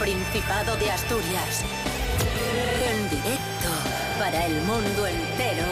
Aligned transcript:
Principado 0.00 0.76
de 0.76 0.90
Asturias. 0.90 1.62
En 2.90 3.10
directo 3.10 3.68
para 4.18 4.46
el 4.46 4.54
mundo 4.62 5.06
entero. 5.06 5.66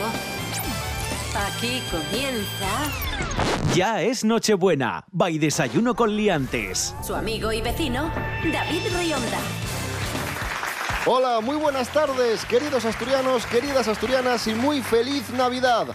Aquí 1.34 1.82
comienza 1.90 3.74
Ya 3.74 4.02
es 4.02 4.24
Nochebuena. 4.24 5.06
By 5.12 5.38
Desayuno 5.38 5.96
con 5.96 6.14
Liantes. 6.14 6.94
su 7.02 7.14
amigo 7.14 7.52
y 7.52 7.62
vecino, 7.62 8.12
David 8.52 8.82
Rionda. 8.98 9.38
Hola, 11.06 11.40
muy 11.40 11.56
buenas 11.56 11.88
tardes, 11.90 12.44
queridos 12.44 12.84
asturianos, 12.84 13.46
queridas 13.46 13.88
asturianas 13.88 14.46
y 14.46 14.54
muy 14.54 14.82
feliz 14.82 15.30
Navidad. 15.30 15.86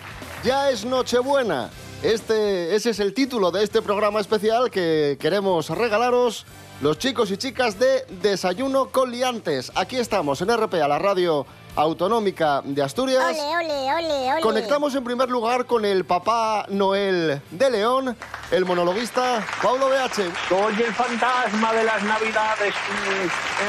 Ya 0.43 0.71
es 0.71 0.83
Nochebuena. 0.85 1.69
Este, 2.01 2.75
ese 2.75 2.89
es 2.89 2.99
el 2.99 3.13
título 3.13 3.51
de 3.51 3.63
este 3.63 3.83
programa 3.83 4.19
especial 4.19 4.71
que 4.71 5.17
queremos 5.21 5.69
regalaros 5.69 6.47
los 6.83 6.99
chicos 6.99 7.31
y 7.31 7.37
chicas 7.37 7.79
de 7.79 8.05
Desayuno 8.21 8.89
con 8.89 9.09
Liantes. 9.09 9.71
Aquí 9.73 9.95
estamos 9.95 10.41
en 10.41 10.49
RPA, 10.49 10.85
la 10.85 10.99
radio 10.99 11.45
autonómica 11.77 12.61
de 12.61 12.83
Asturias. 12.83 13.23
Ole, 13.23 13.39
ole, 13.39 13.93
ole, 13.93 14.33
ole. 14.33 14.41
Conectamos 14.41 14.93
en 14.93 15.05
primer 15.05 15.29
lugar 15.29 15.65
con 15.65 15.85
el 15.85 16.03
Papá 16.03 16.65
Noel 16.67 17.41
de 17.51 17.69
León, 17.69 18.17
el 18.51 18.65
monologuista 18.65 19.45
Pablo 19.61 19.87
BH. 19.87 20.49
Soy 20.49 20.73
el 20.83 20.93
fantasma 20.93 21.71
de 21.71 21.85
las 21.85 22.03
navidades 22.03 22.73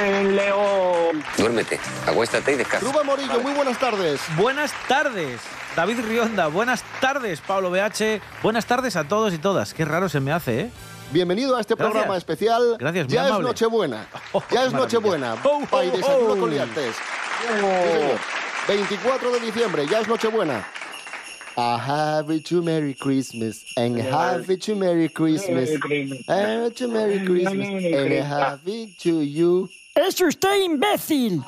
en 0.03 0.35
León. 0.35 1.25
Duérmete, 1.39 1.79
acuéstate 2.09 2.55
y 2.55 2.57
descansa. 2.57 2.85
Rubén 2.85 3.07
Morillo, 3.07 3.41
muy 3.41 3.53
buenas 3.53 3.79
tardes. 3.79 4.21
Buenas 4.37 4.73
tardes, 4.89 5.41
David 5.77 6.01
Rionda. 6.01 6.49
Buenas 6.49 6.83
tardes, 7.01 7.41
Pablo 7.41 7.71
BH. 7.71 8.21
Buenas 8.43 8.67
tardes 8.67 8.97
a 8.97 9.05
todos 9.05 9.33
y 9.33 9.39
todas. 9.39 9.73
Qué 9.73 9.85
raro 9.85 10.09
se 10.09 10.19
me 10.19 10.33
hace, 10.33 10.61
¿eh? 10.63 10.71
Bienvenido 11.15 11.55
a 11.55 11.61
este 11.61 11.77
Gracias. 11.77 11.93
programa 11.93 12.17
especial. 12.17 12.77
Gracias, 12.77 13.07
muy 13.07 13.15
Ya 13.15 13.29
es. 13.29 13.39
Nochebuena. 13.39 14.09
Oh, 14.33 14.43
ya 14.51 14.65
es. 14.65 14.73
Nochebuena. 14.73 15.37
Oh, 15.45 15.63
oh, 15.71 15.81
desayuno 15.81 16.33
oh. 16.33 16.37
con 16.41 16.51
liantes. 16.51 16.97
Sí, 16.97 17.55
señor. 17.55 18.19
24 18.67 19.31
de 19.31 19.41
diciembre, 19.41 19.87
ya 19.89 20.01
es 20.01 20.09
Nochebuena. 20.09 20.67
Have 21.57 22.35
it 22.35 22.45
to 22.49 22.63
Merry 22.63 22.95
Christmas 22.95 23.65
and 23.77 23.97
it 23.97 24.61
to 24.63 24.75
Merry 24.75 25.09
Christmas. 25.09 25.71
it 25.71 26.77
to 26.79 26.89
Merry 26.89 27.25
Christmas 27.25 27.69
and 27.69 28.67
it 28.67 28.99
to 28.99 29.23
you. 29.23 29.71
¡Es 29.95 30.21
usted 30.21 30.65
imbécil! 30.65 31.45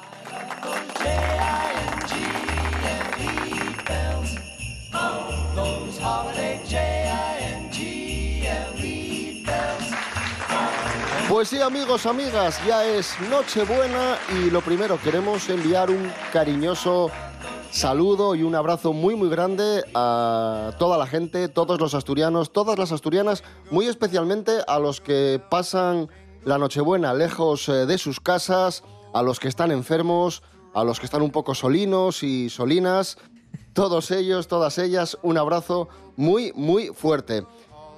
Pues 11.36 11.50
sí, 11.50 11.60
amigos, 11.60 12.06
amigas, 12.06 12.58
ya 12.66 12.86
es 12.86 13.14
Nochebuena 13.28 14.16
y 14.38 14.48
lo 14.48 14.62
primero, 14.62 14.98
queremos 14.98 15.50
enviar 15.50 15.90
un 15.90 16.10
cariñoso 16.32 17.10
saludo 17.70 18.34
y 18.34 18.42
un 18.42 18.54
abrazo 18.54 18.94
muy, 18.94 19.16
muy 19.16 19.28
grande 19.28 19.84
a 19.92 20.72
toda 20.78 20.96
la 20.96 21.06
gente, 21.06 21.48
todos 21.48 21.78
los 21.78 21.92
asturianos, 21.92 22.54
todas 22.54 22.78
las 22.78 22.90
asturianas, 22.90 23.44
muy 23.70 23.84
especialmente 23.84 24.60
a 24.66 24.78
los 24.78 25.02
que 25.02 25.38
pasan 25.50 26.08
la 26.42 26.56
Nochebuena 26.56 27.12
lejos 27.12 27.68
eh, 27.68 27.84
de 27.84 27.98
sus 27.98 28.18
casas, 28.18 28.82
a 29.12 29.22
los 29.22 29.38
que 29.38 29.48
están 29.48 29.70
enfermos, 29.70 30.42
a 30.72 30.84
los 30.84 30.98
que 30.98 31.04
están 31.04 31.20
un 31.20 31.32
poco 31.32 31.54
solinos 31.54 32.22
y 32.22 32.48
solinas. 32.48 33.18
Todos 33.74 34.10
ellos, 34.10 34.48
todas 34.48 34.78
ellas, 34.78 35.18
un 35.22 35.36
abrazo 35.36 35.90
muy, 36.16 36.54
muy 36.54 36.86
fuerte. 36.94 37.44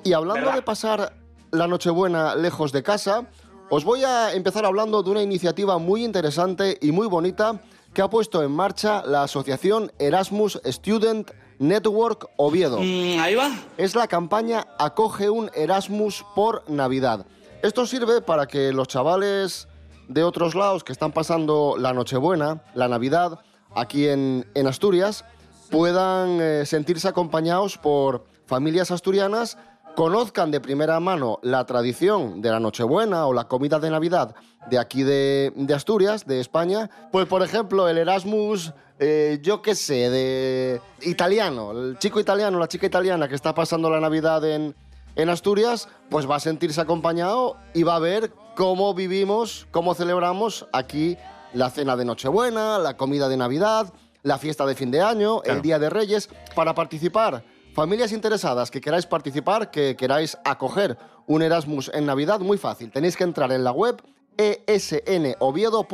Y 0.02 0.12
hablando 0.12 0.40
¿Verdad? 0.40 0.56
de 0.56 0.62
pasar 0.62 1.27
la 1.50 1.66
Nochebuena 1.66 2.34
lejos 2.34 2.72
de 2.72 2.82
casa, 2.82 3.28
os 3.70 3.84
voy 3.84 4.04
a 4.04 4.32
empezar 4.32 4.64
hablando 4.64 5.02
de 5.02 5.10
una 5.10 5.22
iniciativa 5.22 5.78
muy 5.78 6.04
interesante 6.04 6.78
y 6.80 6.92
muy 6.92 7.06
bonita 7.06 7.60
que 7.92 8.02
ha 8.02 8.08
puesto 8.08 8.42
en 8.42 8.50
marcha 8.50 9.02
la 9.04 9.22
asociación 9.22 9.92
Erasmus 9.98 10.60
Student 10.64 11.30
Network 11.58 12.28
Oviedo. 12.36 12.78
ahí 12.78 13.34
va. 13.34 13.50
Es 13.76 13.94
la 13.94 14.06
campaña 14.06 14.66
Acoge 14.78 15.28
un 15.30 15.50
Erasmus 15.54 16.24
por 16.34 16.68
Navidad. 16.70 17.26
Esto 17.62 17.86
sirve 17.86 18.20
para 18.20 18.46
que 18.46 18.72
los 18.72 18.88
chavales 18.88 19.68
de 20.08 20.22
otros 20.24 20.54
lados 20.54 20.84
que 20.84 20.92
están 20.92 21.12
pasando 21.12 21.76
la 21.78 21.92
Nochebuena, 21.92 22.62
la 22.74 22.88
Navidad, 22.88 23.40
aquí 23.74 24.08
en, 24.08 24.46
en 24.54 24.66
Asturias, 24.66 25.24
puedan 25.70 26.40
eh, 26.40 26.64
sentirse 26.64 27.08
acompañados 27.08 27.76
por 27.76 28.24
familias 28.46 28.90
asturianas, 28.90 29.58
conozcan 30.02 30.52
de 30.52 30.60
primera 30.60 31.00
mano 31.00 31.40
la 31.42 31.66
tradición 31.66 32.40
de 32.40 32.50
la 32.52 32.60
Nochebuena 32.60 33.26
o 33.26 33.32
la 33.32 33.48
comida 33.48 33.80
de 33.80 33.90
Navidad 33.90 34.36
de 34.70 34.78
aquí 34.78 35.02
de, 35.02 35.52
de 35.56 35.74
Asturias, 35.74 36.24
de 36.24 36.38
España. 36.38 36.88
Pues, 37.10 37.26
por 37.26 37.42
ejemplo, 37.42 37.88
el 37.88 37.98
Erasmus, 37.98 38.72
eh, 39.00 39.40
yo 39.42 39.60
qué 39.60 39.74
sé, 39.74 40.08
de 40.08 40.80
italiano, 41.02 41.72
el 41.72 41.98
chico 41.98 42.20
italiano, 42.20 42.60
la 42.60 42.68
chica 42.68 42.86
italiana 42.86 43.26
que 43.26 43.34
está 43.34 43.54
pasando 43.56 43.90
la 43.90 43.98
Navidad 43.98 44.44
en, 44.44 44.76
en 45.16 45.28
Asturias, 45.30 45.88
pues 46.10 46.30
va 46.30 46.36
a 46.36 46.40
sentirse 46.40 46.80
acompañado 46.80 47.56
y 47.74 47.82
va 47.82 47.96
a 47.96 47.98
ver 47.98 48.30
cómo 48.54 48.94
vivimos, 48.94 49.66
cómo 49.72 49.94
celebramos 49.94 50.68
aquí 50.72 51.16
la 51.54 51.70
cena 51.70 51.96
de 51.96 52.04
Nochebuena, 52.04 52.78
la 52.78 52.96
comida 52.96 53.28
de 53.28 53.36
Navidad, 53.36 53.92
la 54.22 54.38
fiesta 54.38 54.64
de 54.64 54.76
fin 54.76 54.92
de 54.92 55.00
año, 55.00 55.40
Claro. 55.40 55.56
el 55.56 55.62
Día 55.62 55.80
de 55.80 55.90
Reyes. 55.90 56.28
Para 56.54 56.72
participar, 56.76 57.42
familias 57.74 58.12
interesadas 58.12 58.70
que 58.70 58.80
queráis 58.80 59.06
participar, 59.06 59.70
que 59.70 59.96
queráis 59.96 60.38
acoger 60.44 60.96
un 61.26 61.42
Erasmus 61.42 61.90
en 61.94 62.06
Navidad, 62.06 62.40
muy 62.40 62.58
fácil. 62.58 62.90
Tenéis 62.90 63.16
que 63.16 63.24
entrar 63.24 63.52
en 63.52 63.64
la 63.64 63.72
web 63.72 64.02
e 64.36 64.62
esnoviedo.org, 64.66 65.88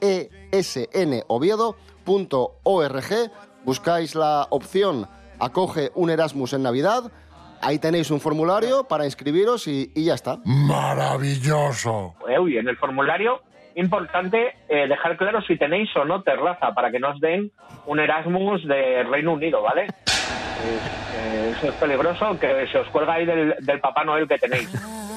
E 0.00 0.30
esnoviedo.org, 0.52 1.72
buscáis 3.64 4.14
la 4.14 4.46
opción 4.50 5.08
Acoge 5.38 5.90
un 5.94 6.08
Erasmus 6.10 6.54
en 6.54 6.62
Navidad, 6.62 7.12
ahí 7.60 7.78
tenéis 7.78 8.10
un 8.10 8.20
formulario 8.20 8.84
para 8.84 9.04
inscribiros 9.04 9.68
y, 9.68 9.92
y 9.94 10.06
ya 10.06 10.14
está. 10.14 10.38
Maravilloso. 10.44 12.14
Uy, 12.40 12.56
en 12.56 12.68
el 12.68 12.76
formulario, 12.78 13.42
importante 13.74 14.54
eh, 14.68 14.88
dejar 14.88 15.18
claro 15.18 15.42
si 15.42 15.58
tenéis 15.58 15.94
o 15.96 16.04
no 16.04 16.22
terraza 16.22 16.72
para 16.72 16.90
que 16.90 16.98
nos 16.98 17.20
den 17.20 17.52
un 17.86 18.00
Erasmus 18.00 18.66
de 18.66 19.02
Reino 19.04 19.34
Unido, 19.34 19.62
¿vale? 19.62 19.88
Eh, 20.64 21.54
eso 21.56 21.68
es 21.68 21.74
peligroso, 21.74 22.38
que 22.38 22.66
se 22.70 22.78
os 22.78 22.88
cuelga 22.88 23.14
ahí 23.14 23.26
del, 23.26 23.54
del 23.60 23.80
Papá 23.80 24.04
Noel 24.04 24.26
que 24.26 24.38
tenéis. 24.38 24.68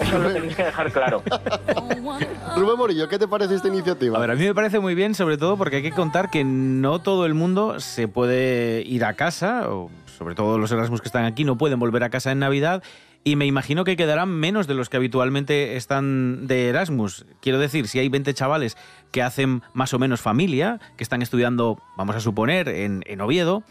Eso 0.01 0.17
lo 0.17 0.31
tenéis 0.31 0.55
que 0.55 0.63
dejar 0.63 0.91
claro. 0.91 1.21
Rubén 2.55 2.77
Morillo, 2.77 3.07
¿qué 3.09 3.19
te 3.19 3.27
parece 3.27 3.55
esta 3.55 3.67
iniciativa? 3.67 4.17
A 4.17 4.21
ver, 4.21 4.31
a 4.31 4.35
mí 4.35 4.45
me 4.45 4.55
parece 4.55 4.79
muy 4.79 4.95
bien, 4.95 5.13
sobre 5.15 5.37
todo 5.37 5.57
porque 5.57 5.77
hay 5.77 5.81
que 5.81 5.91
contar 5.91 6.29
que 6.29 6.43
no 6.43 6.99
todo 6.99 7.25
el 7.25 7.33
mundo 7.33 7.79
se 7.79 8.07
puede 8.07 8.81
ir 8.85 9.03
a 9.05 9.13
casa, 9.13 9.69
o 9.69 9.89
sobre 10.17 10.35
todo 10.35 10.57
los 10.57 10.71
Erasmus 10.71 11.01
que 11.01 11.07
están 11.07 11.25
aquí 11.25 11.43
no 11.43 11.57
pueden 11.57 11.79
volver 11.79 12.03
a 12.03 12.09
casa 12.09 12.31
en 12.31 12.39
Navidad. 12.39 12.83
Y 13.25 13.35
me 13.35 13.45
imagino 13.45 13.83
que 13.83 13.97
quedarán 13.97 14.29
menos 14.29 14.65
de 14.65 14.75
los 14.75 14.87
que 14.87 14.95
habitualmente 14.95 15.75
están 15.75 16.47
de 16.47 16.69
Erasmus. 16.69 17.25
Quiero 17.41 17.59
decir, 17.59 17.89
si 17.89 17.99
hay 17.99 18.07
20 18.07 18.33
chavales 18.33 18.77
que 19.11 19.21
hacen 19.21 19.61
más 19.73 19.93
o 19.93 19.99
menos 19.99 20.21
familia, 20.21 20.79
que 20.95 21.03
están 21.03 21.21
estudiando, 21.21 21.77
vamos 21.97 22.15
a 22.15 22.21
suponer, 22.21 22.69
en, 22.69 23.03
en 23.05 23.19
Oviedo, 23.19 23.63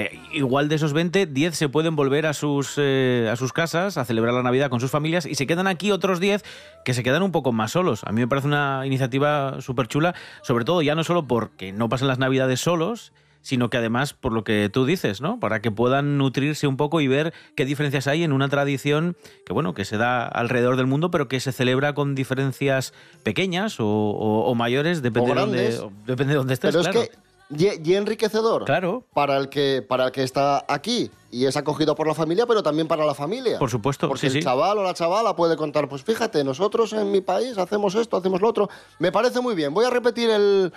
eh, 0.00 0.16
igual 0.32 0.68
de 0.68 0.76
esos 0.76 0.92
20, 0.92 1.26
10 1.26 1.54
se 1.56 1.68
pueden 1.68 1.96
volver 1.96 2.24
a 2.26 2.32
sus, 2.32 2.74
eh, 2.76 3.28
a 3.32 3.34
sus 3.34 3.52
casas 3.52 3.98
a 3.98 4.04
celebrar 4.04 4.32
la 4.32 4.44
Navidad 4.44 4.70
con 4.70 4.78
sus 4.78 4.92
familias 4.92 5.26
y 5.26 5.34
se 5.34 5.46
quedan 5.48 5.66
aquí 5.66 5.90
otros 5.90 6.20
10 6.20 6.44
que 6.84 6.94
se 6.94 7.02
quedan 7.02 7.22
un 7.22 7.32
poco 7.32 7.50
más 7.52 7.72
solos. 7.72 8.02
A 8.04 8.12
mí 8.12 8.20
me 8.20 8.28
parece 8.28 8.46
una 8.46 8.82
iniciativa 8.86 9.60
súper 9.60 9.88
chula, 9.88 10.14
sobre 10.42 10.64
todo 10.64 10.82
ya 10.82 10.94
no 10.94 11.02
solo 11.02 11.26
porque 11.26 11.72
no 11.72 11.88
pasen 11.88 12.06
las 12.06 12.18
Navidades 12.20 12.60
solos, 12.60 13.12
sino 13.40 13.70
que 13.70 13.76
además 13.76 14.12
por 14.14 14.32
lo 14.32 14.44
que 14.44 14.68
tú 14.72 14.84
dices, 14.86 15.20
¿no? 15.20 15.40
Para 15.40 15.60
que 15.60 15.70
puedan 15.70 16.16
nutrirse 16.18 16.66
un 16.68 16.76
poco 16.76 17.00
y 17.00 17.08
ver 17.08 17.32
qué 17.56 17.64
diferencias 17.64 18.06
hay 18.06 18.22
en 18.22 18.32
una 18.32 18.48
tradición 18.48 19.16
que, 19.46 19.52
bueno, 19.52 19.74
que 19.74 19.84
se 19.84 19.96
da 19.96 20.26
alrededor 20.26 20.76
del 20.76 20.86
mundo, 20.86 21.10
pero 21.10 21.28
que 21.28 21.40
se 21.40 21.50
celebra 21.52 21.94
con 21.94 22.14
diferencias 22.14 22.92
pequeñas 23.24 23.80
o, 23.80 23.86
o- 23.86 24.44
o 24.50 24.54
mayores, 24.54 25.02
depende, 25.02 25.32
O 25.32 25.34
de 25.34 25.40
dónde, 25.40 25.80
depende 26.06 26.32
de 26.34 26.36
dónde 26.38 26.54
estés. 26.54 26.70
Pero 26.72 26.82
claro. 26.82 27.02
es 27.02 27.08
que 27.10 27.16
y, 27.50 27.90
y 27.90 27.94
enriquecedor 27.94 28.64
Claro. 28.64 29.04
para 29.14 29.36
el 29.36 29.48
que 29.48 29.82
para 29.86 30.06
el 30.06 30.12
que 30.12 30.22
está 30.22 30.64
aquí 30.68 31.10
y 31.30 31.46
es 31.46 31.56
acogido 31.56 31.94
por 31.94 32.06
la 32.06 32.14
familia, 32.14 32.46
pero 32.46 32.62
también 32.62 32.88
para 32.88 33.04
la 33.04 33.14
familia. 33.14 33.58
Por 33.58 33.70
supuesto, 33.70 34.08
Porque 34.08 34.22
sí, 34.22 34.26
el 34.28 34.32
sí. 34.34 34.42
chaval 34.42 34.78
o 34.78 34.82
la 34.82 34.94
chavala 34.94 35.36
puede 35.36 35.56
contar, 35.56 35.88
pues 35.88 36.02
fíjate, 36.02 36.42
nosotros 36.44 36.92
en 36.94 37.10
mi 37.10 37.20
país 37.20 37.58
hacemos 37.58 37.94
esto, 37.94 38.16
hacemos 38.16 38.40
lo 38.40 38.48
otro. 38.48 38.68
Me 38.98 39.12
parece 39.12 39.40
muy 39.40 39.54
bien. 39.54 39.74
Voy 39.74 39.84
a 39.84 39.90
repetir 39.90 40.30
el, 40.30 40.72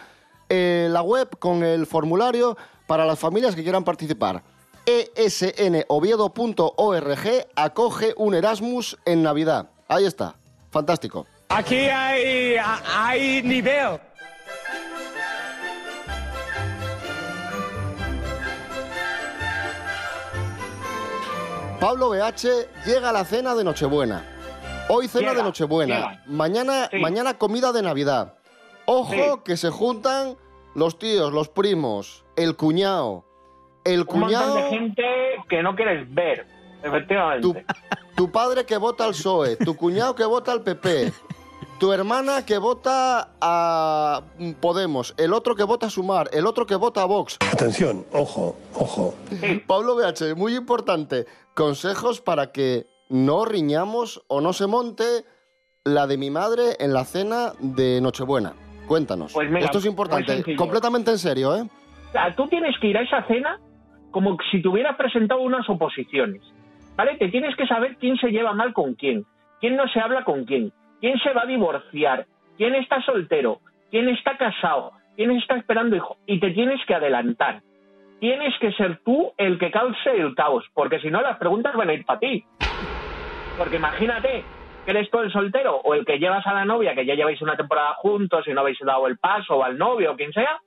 eh, 0.49 0.89
la 0.91 1.01
web 1.01 1.29
con 1.39 1.63
el 1.63 1.85
formulario 1.85 2.57
para 2.87 3.05
las 3.05 3.17
familias 3.19 3.55
que 3.55 3.63
quieran 3.63 3.83
participar. 3.85 4.43
E 4.85 5.11
esnoviedo.org 5.15 7.27
acoge 7.55 8.13
un 8.17 8.33
Erasmus 8.33 8.97
en 9.05 9.23
Navidad. 9.23 9.69
Ahí 9.87 10.05
está. 10.05 10.35
Fantástico. 10.71 11.25
Aquí 11.49 11.75
hay, 11.75 12.55
hay 12.95 13.41
nivel. 13.43 13.99
Pablo 21.81 22.09
BH 22.11 22.45
llega 22.85 23.09
a 23.09 23.11
la 23.11 23.25
cena 23.25 23.55
de 23.55 23.63
Nochebuena. 23.63 24.23
Hoy 24.87 25.07
cena 25.07 25.29
Llega, 25.31 25.41
de 25.41 25.43
Nochebuena. 25.43 25.95
llega. 25.95 26.23
Mañana, 26.27 26.87
Sí. 26.91 26.99
mañana 26.99 27.33
comida 27.39 27.71
de 27.73 27.81
Navidad. 27.81 28.35
Ojo 28.85 29.11
Sí. 29.13 29.41
que 29.43 29.57
se 29.57 29.69
juntan 29.71 30.37
los 30.75 30.99
tíos, 30.99 31.33
los 31.33 31.49
primos, 31.49 32.23
el 32.35 32.55
cuñado. 32.55 33.25
El 33.83 34.01
Un 34.01 34.05
cuñado, 34.05 34.55
de 34.57 34.63
gente 34.69 35.03
que 35.49 35.63
no 35.63 35.75
quieres 35.75 36.05
ver, 36.13 36.45
efectivamente. 36.83 37.41
tu, 37.41 37.55
tu 38.15 38.31
padre 38.31 38.63
que 38.63 38.77
vota 38.77 39.05
al 39.05 39.11
PSOE, 39.11 39.55
tu 39.55 39.75
cuñado 39.75 40.13
que 40.13 40.23
vota 40.23 40.51
al 40.51 40.61
PP, 40.61 41.11
tu 41.81 41.91
hermana 41.91 42.45
que 42.45 42.59
vota 42.59 43.29
a 43.41 44.21
Podemos, 44.61 45.15
el 45.17 45.33
otro 45.33 45.55
que 45.55 45.63
vota 45.63 45.87
a 45.87 45.89
Sumar, 45.89 46.29
el 46.31 46.45
otro 46.45 46.67
que 46.67 46.75
vota 46.75 47.01
a 47.01 47.05
Vox. 47.05 47.39
Atención, 47.51 48.05
ojo, 48.13 48.55
ojo. 48.75 49.15
Pablo 49.67 49.95
BH, 49.95 50.35
muy 50.37 50.53
importante, 50.53 51.25
consejos 51.55 52.21
para 52.21 52.51
que 52.51 52.85
no 53.09 53.45
riñamos 53.45 54.23
o 54.27 54.41
no 54.41 54.53
se 54.53 54.67
monte 54.67 55.25
la 55.83 56.05
de 56.05 56.19
mi 56.19 56.29
madre 56.29 56.75
en 56.79 56.93
la 56.93 57.03
cena 57.03 57.53
de 57.59 57.99
Nochebuena. 57.99 58.53
Cuéntanos. 58.87 59.33
Pues 59.33 59.49
mira, 59.49 59.65
Esto 59.65 59.79
es 59.79 59.85
muy 59.85 59.89
importante, 59.89 60.55
completamente 60.55 61.09
en 61.09 61.17
serio, 61.17 61.55
¿eh? 61.55 61.63
O 62.09 62.11
sea, 62.11 62.35
tú 62.35 62.47
tienes 62.47 62.77
que 62.79 62.89
ir 62.89 62.97
a 62.97 63.01
esa 63.01 63.25
cena 63.25 63.59
como 64.11 64.37
si 64.51 64.61
te 64.61 64.67
hubieras 64.67 64.95
presentado 64.97 65.41
unas 65.41 65.67
oposiciones. 65.67 66.43
¿Vale? 66.95 67.17
Te 67.17 67.29
tienes 67.29 67.55
que 67.55 67.65
saber 67.65 67.97
quién 67.97 68.17
se 68.17 68.27
lleva 68.27 68.53
mal 68.53 68.71
con 68.71 68.93
quién, 68.93 69.25
quién 69.59 69.75
no 69.75 69.87
se 69.87 69.99
habla 69.99 70.23
con 70.23 70.45
quién, 70.45 70.71
quién 71.01 71.19
se 71.19 71.33
va 71.33 71.41
a 71.41 71.47
divorciar, 71.47 72.25
quién 72.57 72.75
está 72.75 73.01
soltero, 73.01 73.59
quién 73.89 74.07
está 74.07 74.37
casado, 74.37 74.93
quién 75.17 75.31
está 75.31 75.57
esperando 75.57 75.95
hijo. 75.95 76.15
Y 76.25 76.39
te 76.39 76.51
tienes 76.51 76.79
que 76.85 76.95
adelantar. 76.95 77.61
Tienes 78.21 78.57
que 78.59 78.71
ser 78.73 78.99
tú 79.03 79.33
el 79.35 79.59
que 79.59 79.71
cause 79.71 80.11
el 80.15 80.35
caos, 80.35 80.63
porque 80.73 80.99
si 80.99 81.09
no 81.09 81.21
las 81.21 81.37
preguntas 81.37 81.75
van 81.75 81.89
a 81.89 81.93
ir 81.93 82.05
para 82.05 82.19
ti. 82.19 82.45
Porque 83.57 83.75
imagínate 83.75 84.45
que 84.85 84.91
eres 84.91 85.09
tú 85.09 85.19
el 85.19 85.31
soltero 85.31 85.77
o 85.77 85.95
el 85.95 86.05
que 86.05 86.19
llevas 86.19 86.45
a 86.47 86.53
la 86.53 86.63
novia, 86.63 86.95
que 86.95 87.05
ya 87.05 87.15
lleváis 87.15 87.41
una 87.41 87.57
temporada 87.57 87.95
juntos 87.95 88.47
y 88.47 88.53
no 88.53 88.61
habéis 88.61 88.79
dado 88.79 89.07
el 89.07 89.17
paso, 89.17 89.57
o 89.57 89.63
al 89.63 89.77
novio 89.77 90.11
o 90.13 90.15
quien 90.15 90.31
sea, 90.31 90.61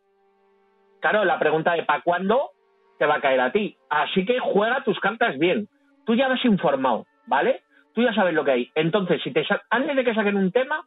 Claro, 1.05 1.23
la 1.27 1.39
pregunta 1.39 1.75
de 1.75 1.83
¿para 1.83 2.01
cuándo 2.01 2.53
te 2.99 3.05
va 3.05 3.17
a 3.17 3.21
caer 3.21 3.39
a 3.39 3.53
ti? 3.53 3.77
Así 3.91 4.25
que 4.25 4.39
juega 4.41 4.83
tus 4.85 4.99
cartas 5.01 5.37
bien. 5.39 5.69
Tú 6.07 6.15
ya 6.15 6.29
vas 6.29 6.43
informado, 6.47 7.05
¿vale? 7.27 7.61
Tú 7.94 8.02
ya 8.02 8.12
sabes 8.12 8.35
lo 8.35 8.44
que 8.44 8.50
hay. 8.50 8.70
Entonces, 8.75 9.20
si 9.23 9.32
te 9.32 9.46
antes 9.70 9.96
de 9.96 10.05
que 10.05 10.14
saquen 10.14 10.37
un 10.37 10.50
tema, 10.50 10.85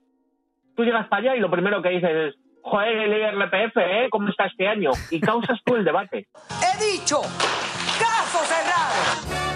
tú 0.76 0.84
llegas 0.84 1.08
para 1.08 1.22
allá 1.22 1.36
y 1.36 1.40
lo 1.40 1.50
primero 1.50 1.82
que 1.82 1.90
dices 1.90 2.10
es, 2.12 2.36
joder, 2.62 2.98
el 2.98 3.14
IRPF, 3.14 3.78
¿eh? 3.78 4.08
¿Cómo 4.12 4.30
está 4.30 4.46
este 4.46 4.68
año? 4.68 4.92
Y 5.10 5.20
causas 5.22 5.60
tú 5.64 5.76
el 5.76 5.86
debate. 5.86 6.28
He 6.62 6.98
dicho, 6.98 7.22
caso 8.00 8.40
cerrado. 8.44 9.47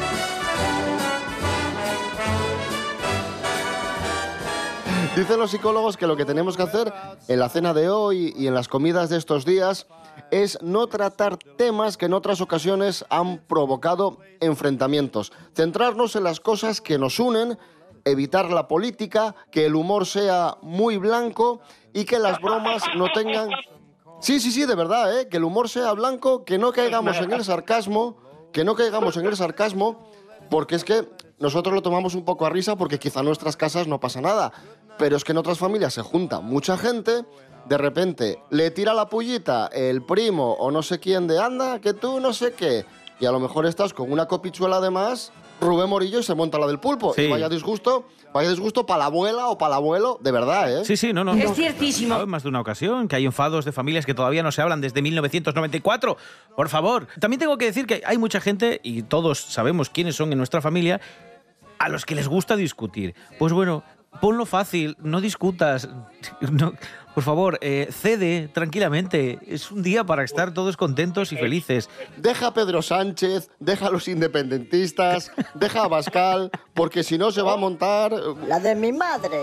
Dicen 5.15 5.39
los 5.39 5.51
psicólogos 5.51 5.97
que 5.97 6.07
lo 6.07 6.15
que 6.15 6.23
tenemos 6.23 6.55
que 6.55 6.63
hacer 6.63 6.93
en 7.27 7.39
la 7.39 7.49
cena 7.49 7.73
de 7.73 7.89
hoy 7.89 8.33
y 8.37 8.47
en 8.47 8.53
las 8.53 8.69
comidas 8.69 9.09
de 9.09 9.17
estos 9.17 9.43
días 9.43 9.87
es 10.31 10.57
no 10.61 10.87
tratar 10.87 11.37
temas 11.37 11.97
que 11.97 12.05
en 12.05 12.13
otras 12.13 12.39
ocasiones 12.39 13.03
han 13.09 13.39
provocado 13.39 14.19
enfrentamientos. 14.39 15.33
Centrarnos 15.53 16.15
en 16.15 16.23
las 16.23 16.39
cosas 16.39 16.79
que 16.79 16.97
nos 16.97 17.19
unen, 17.19 17.57
evitar 18.05 18.51
la 18.51 18.69
política, 18.69 19.35
que 19.51 19.65
el 19.65 19.75
humor 19.75 20.05
sea 20.05 20.55
muy 20.61 20.95
blanco 20.95 21.59
y 21.91 22.05
que 22.05 22.17
las 22.17 22.39
bromas 22.39 22.83
no 22.95 23.07
tengan... 23.13 23.49
Sí, 24.21 24.39
sí, 24.39 24.49
sí, 24.49 24.65
de 24.65 24.75
verdad, 24.75 25.19
¿eh? 25.19 25.27
que 25.27 25.37
el 25.37 25.43
humor 25.43 25.67
sea 25.67 25.91
blanco, 25.91 26.45
que 26.45 26.57
no 26.57 26.71
caigamos 26.71 27.17
en 27.17 27.33
el 27.33 27.43
sarcasmo, 27.43 28.15
que 28.53 28.63
no 28.63 28.75
caigamos 28.75 29.17
en 29.17 29.25
el 29.25 29.35
sarcasmo, 29.35 30.07
porque 30.49 30.75
es 30.75 30.85
que 30.85 31.05
nosotros 31.41 31.73
lo 31.75 31.81
tomamos 31.81 32.15
un 32.15 32.23
poco 32.23 32.45
a 32.45 32.49
risa 32.49 32.75
porque 32.75 32.99
quizá 32.99 33.19
en 33.19 33.25
nuestras 33.25 33.57
casas 33.57 33.87
no 33.87 33.99
pasa 33.99 34.21
nada, 34.21 34.53
pero 34.97 35.17
es 35.17 35.23
que 35.23 35.31
en 35.31 35.39
otras 35.39 35.57
familias 35.57 35.93
se 35.93 36.01
junta 36.01 36.39
mucha 36.39 36.77
gente, 36.77 37.25
de 37.67 37.77
repente 37.77 38.39
le 38.49 38.71
tira 38.71 38.93
la 38.93 39.09
pullita 39.09 39.67
el 39.73 40.03
primo 40.03 40.53
o 40.53 40.71
no 40.71 40.83
sé 40.83 40.99
quién 40.99 41.27
de 41.27 41.39
anda, 41.39 41.79
que 41.79 41.93
tú 41.93 42.19
no 42.19 42.31
sé 42.31 42.53
qué, 42.53 42.85
y 43.19 43.25
a 43.25 43.31
lo 43.31 43.39
mejor 43.39 43.65
estás 43.65 43.93
con 43.93 44.11
una 44.11 44.27
copichuela 44.27 44.79
de 44.81 44.89
más, 44.89 45.31
Rubén 45.61 45.89
Morillo 45.89 46.19
y 46.19 46.23
se 46.23 46.33
monta 46.33 46.57
la 46.57 46.67
del 46.67 46.79
pulpo. 46.79 47.13
Sí. 47.13 47.21
Y 47.21 47.29
vaya 47.29 47.47
disgusto, 47.47 48.05
vaya 48.33 48.49
disgusto 48.49 48.85
para 48.85 48.99
la 48.99 49.05
abuela 49.05 49.47
o 49.47 49.57
para 49.57 49.75
el 49.75 49.77
abuelo, 49.77 50.19
de 50.21 50.31
verdad, 50.31 50.81
¿eh? 50.81 50.85
Sí, 50.85 50.97
sí, 50.97 51.13
no, 51.13 51.23
no. 51.23 51.33
Es 51.33 51.45
no. 51.45 51.53
ciertísimo. 51.53 52.19
En 52.19 52.27
más 52.27 52.43
de 52.43 52.49
una 52.49 52.59
ocasión, 52.59 53.07
que 53.07 53.15
hay 53.15 53.25
enfados 53.25 53.63
de 53.63 53.71
familias 53.71 54.07
que 54.07 54.15
todavía 54.15 54.41
no 54.41 54.51
se 54.51 54.61
hablan 54.63 54.81
desde 54.81 55.01
1994. 55.03 56.17
Por 56.55 56.69
favor. 56.69 57.07
También 57.19 57.39
tengo 57.39 57.59
que 57.59 57.65
decir 57.65 57.85
que 57.85 58.01
hay 58.05 58.17
mucha 58.17 58.41
gente, 58.41 58.81
y 58.83 59.03
todos 59.03 59.39
sabemos 59.39 59.91
quiénes 59.91 60.15
son 60.15 60.31
en 60.31 60.39
nuestra 60.39 60.61
familia, 60.61 60.99
a 61.81 61.89
los 61.89 62.05
que 62.05 62.15
les 62.15 62.27
gusta 62.27 62.55
discutir. 62.55 63.15
Pues 63.39 63.53
bueno, 63.53 63.83
ponlo 64.19 64.45
fácil, 64.45 64.95
no 64.99 65.21
discutas. 65.21 65.89
No, 66.51 66.73
por 67.13 67.23
favor, 67.23 67.57
eh, 67.61 67.89
cede 67.91 68.47
tranquilamente. 68.47 69.39
Es 69.47 69.71
un 69.71 69.83
día 69.83 70.03
para 70.03 70.23
estar 70.23 70.53
todos 70.53 70.77
contentos 70.77 71.31
y 71.31 71.37
felices. 71.37 71.89
Deja 72.17 72.47
a 72.47 72.53
Pedro 72.53 72.81
Sánchez, 72.81 73.49
deja 73.59 73.87
a 73.87 73.91
los 73.91 74.07
independentistas, 74.07 75.31
deja 75.55 75.83
a 75.83 75.87
Bascal, 75.87 76.51
porque 76.73 77.03
si 77.03 77.17
no 77.17 77.31
se 77.31 77.41
va 77.41 77.53
a 77.53 77.57
montar... 77.57 78.13
La 78.47 78.59
de 78.59 78.75
mi 78.75 78.91
madre. 78.91 79.39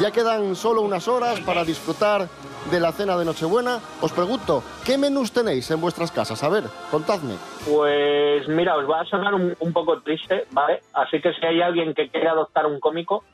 Ya 0.00 0.10
quedan 0.10 0.54
solo 0.56 0.82
unas 0.82 1.08
horas 1.08 1.40
para 1.40 1.64
disfrutar 1.64 2.28
de 2.70 2.80
la 2.80 2.92
cena 2.92 3.16
de 3.16 3.24
Nochebuena. 3.24 3.80
Os 4.02 4.12
pregunto, 4.12 4.62
¿qué 4.84 4.98
menús 4.98 5.32
tenéis 5.32 5.70
en 5.70 5.80
vuestras 5.80 6.12
casas? 6.12 6.42
A 6.44 6.50
ver, 6.50 6.64
contadme. 6.90 7.34
Pues 7.66 8.46
mira, 8.48 8.76
os 8.76 8.88
va 8.88 9.00
a 9.00 9.04
sonar 9.06 9.34
un, 9.34 9.56
un 9.58 9.72
poco 9.72 10.02
triste, 10.02 10.44
¿vale? 10.50 10.82
Así 10.92 11.20
que 11.22 11.32
si 11.32 11.46
hay 11.46 11.62
alguien 11.62 11.94
que 11.94 12.10
quiere 12.10 12.28
adoptar 12.28 12.66
un 12.66 12.78
cómico, 12.78 13.24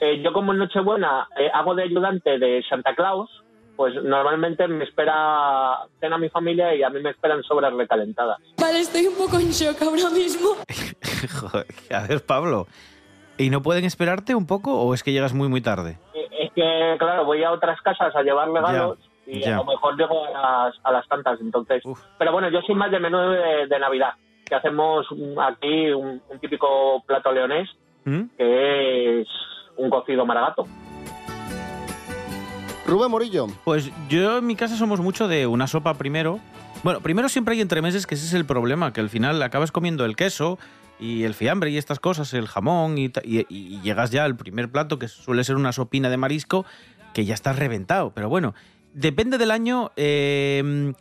eh, 0.00 0.22
yo 0.22 0.32
como 0.32 0.52
en 0.52 0.58
Nochebuena 0.58 1.26
eh, 1.36 1.50
hago 1.52 1.74
de 1.74 1.82
ayudante 1.82 2.38
de 2.38 2.62
Santa 2.68 2.94
Claus, 2.94 3.28
pues 3.74 3.94
normalmente 3.94 4.68
me 4.68 4.84
espera 4.84 5.78
cena 5.98 6.18
mi 6.18 6.28
familia 6.28 6.72
y 6.74 6.84
a 6.84 6.90
mí 6.90 7.00
me 7.02 7.10
esperan 7.10 7.42
sobras 7.42 7.72
recalentadas. 7.72 8.38
Vale, 8.58 8.78
estoy 8.78 9.06
un 9.06 9.16
poco 9.16 9.38
en 9.38 9.50
shock 9.50 9.82
ahora 9.82 10.10
mismo. 10.10 10.50
Joder, 11.40 11.66
a 11.90 12.06
ver, 12.06 12.24
Pablo. 12.24 12.68
¿Y 13.38 13.50
no 13.50 13.62
pueden 13.62 13.84
esperarte 13.84 14.34
un 14.34 14.46
poco 14.46 14.78
o 14.78 14.94
es 14.94 15.02
que 15.02 15.10
llegas 15.10 15.32
muy, 15.32 15.48
muy 15.48 15.60
tarde? 15.60 15.98
Que, 16.54 16.96
claro, 16.98 17.24
voy 17.24 17.42
a 17.42 17.52
otras 17.52 17.80
casas 17.80 18.14
a 18.14 18.22
llevar 18.22 18.50
regalos 18.50 18.98
y 19.26 19.44
a 19.44 19.56
lo 19.56 19.64
mejor 19.64 19.96
llego 19.96 20.24
a 20.26 20.66
las, 20.66 20.74
a 20.82 20.92
las 20.92 21.08
tantas, 21.08 21.40
entonces... 21.40 21.82
Uf. 21.84 22.02
Pero 22.18 22.32
bueno, 22.32 22.48
yo 22.50 22.60
soy 22.62 22.74
más 22.74 22.90
de 22.90 23.00
menú 23.00 23.18
de, 23.18 23.66
de 23.68 23.78
Navidad, 23.78 24.14
que 24.44 24.54
hacemos 24.54 25.06
aquí 25.40 25.90
un, 25.92 26.20
un 26.28 26.38
típico 26.40 27.02
plato 27.06 27.32
leonés, 27.32 27.68
¿Mm? 28.04 28.22
que 28.36 29.20
es 29.20 29.28
un 29.76 29.88
cocido 29.90 30.26
maragato. 30.26 30.66
Rubén 32.86 33.10
Morillo, 33.10 33.46
Pues 33.64 33.90
yo 34.08 34.38
en 34.38 34.46
mi 34.46 34.56
casa 34.56 34.76
somos 34.76 35.00
mucho 35.00 35.28
de 35.28 35.46
una 35.46 35.66
sopa 35.66 35.94
primero. 35.94 36.40
Bueno, 36.82 37.00
primero 37.00 37.28
siempre 37.28 37.54
hay 37.54 37.60
entremeses, 37.60 38.06
que 38.06 38.16
ese 38.16 38.26
es 38.26 38.32
el 38.34 38.44
problema, 38.44 38.92
que 38.92 39.00
al 39.00 39.08
final 39.08 39.40
acabas 39.42 39.70
comiendo 39.70 40.04
el 40.04 40.16
queso 40.16 40.58
y 40.98 41.22
el 41.22 41.34
fiambre 41.34 41.70
y 41.70 41.78
estas 41.78 42.00
cosas, 42.00 42.34
el 42.34 42.48
jamón, 42.48 42.98
y, 42.98 43.12
y- 43.24 43.80
llegas 43.82 44.10
ya 44.10 44.24
al 44.24 44.36
primer 44.36 44.68
plato, 44.70 44.98
que 44.98 45.06
suele 45.08 45.44
ser 45.44 45.56
una 45.56 45.72
sopina 45.72 46.10
de 46.10 46.16
marisco, 46.16 46.64
que 47.14 47.24
ya 47.24 47.34
está 47.34 47.52
reventado. 47.52 48.10
Pero 48.14 48.28
bueno, 48.28 48.54
depende 48.94 49.38
del 49.38 49.52
año, 49.52 49.92
eh, 49.96 50.92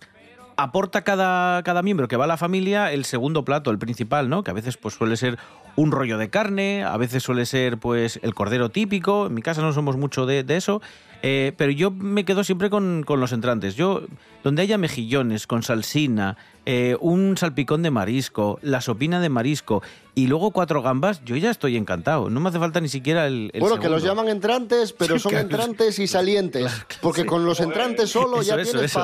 aporta 0.55 1.03
cada, 1.03 1.63
cada 1.63 1.81
miembro 1.81 2.07
que 2.07 2.15
va 2.17 2.25
a 2.25 2.27
la 2.27 2.37
familia 2.37 2.91
el 2.91 3.03
segundo 3.05 3.43
plato, 3.43 3.71
el 3.71 3.79
principal, 3.79 4.29
¿no? 4.29 4.43
Que 4.43 4.51
a 4.51 4.55
veces 4.55 4.77
pues 4.77 4.93
suele 4.95 5.17
ser 5.17 5.39
un 5.75 5.91
rollo 5.91 6.17
de 6.17 6.29
carne, 6.29 6.83
a 6.83 6.97
veces 6.97 7.23
suele 7.23 7.45
ser 7.45 7.77
pues 7.77 8.19
el 8.23 8.33
cordero 8.33 8.69
típico, 8.69 9.27
en 9.27 9.33
mi 9.33 9.41
casa 9.41 9.61
no 9.61 9.73
somos 9.73 9.97
mucho 9.97 10.25
de, 10.25 10.43
de 10.43 10.57
eso, 10.57 10.81
eh, 11.23 11.53
pero 11.57 11.71
yo 11.71 11.91
me 11.91 12.25
quedo 12.25 12.43
siempre 12.43 12.69
con, 12.69 13.03
con 13.05 13.19
los 13.19 13.31
entrantes. 13.31 13.75
Yo, 13.75 14.01
donde 14.43 14.63
haya 14.63 14.77
mejillones 14.77 15.45
con 15.45 15.61
salsina, 15.61 16.37
eh, 16.65 16.97
un 16.99 17.37
salpicón 17.37 17.83
de 17.83 17.91
marisco, 17.91 18.59
la 18.61 18.81
sopina 18.81 19.19
de 19.19 19.29
marisco 19.29 19.83
y 20.15 20.27
luego 20.27 20.51
cuatro 20.51 20.81
gambas, 20.81 21.23
yo 21.23 21.35
ya 21.35 21.51
estoy 21.51 21.77
encantado. 21.77 22.29
No 22.29 22.39
me 22.39 22.49
hace 22.49 22.59
falta 22.59 22.81
ni 22.81 22.89
siquiera 22.89 23.27
el, 23.27 23.51
el 23.53 23.61
bueno, 23.61 23.79
que 23.79 23.89
los 23.89 24.03
llaman 24.03 24.29
entrantes, 24.29 24.93
pero 24.93 25.19
son 25.19 25.35
entrantes 25.35 25.99
y 25.99 26.07
salientes, 26.07 26.71
porque 27.01 27.25
con 27.25 27.45
los 27.45 27.59
entrantes 27.59 28.09
solo 28.09 28.41
ya 28.41 28.55
Eso, 28.55 28.71
tienes 28.71 28.95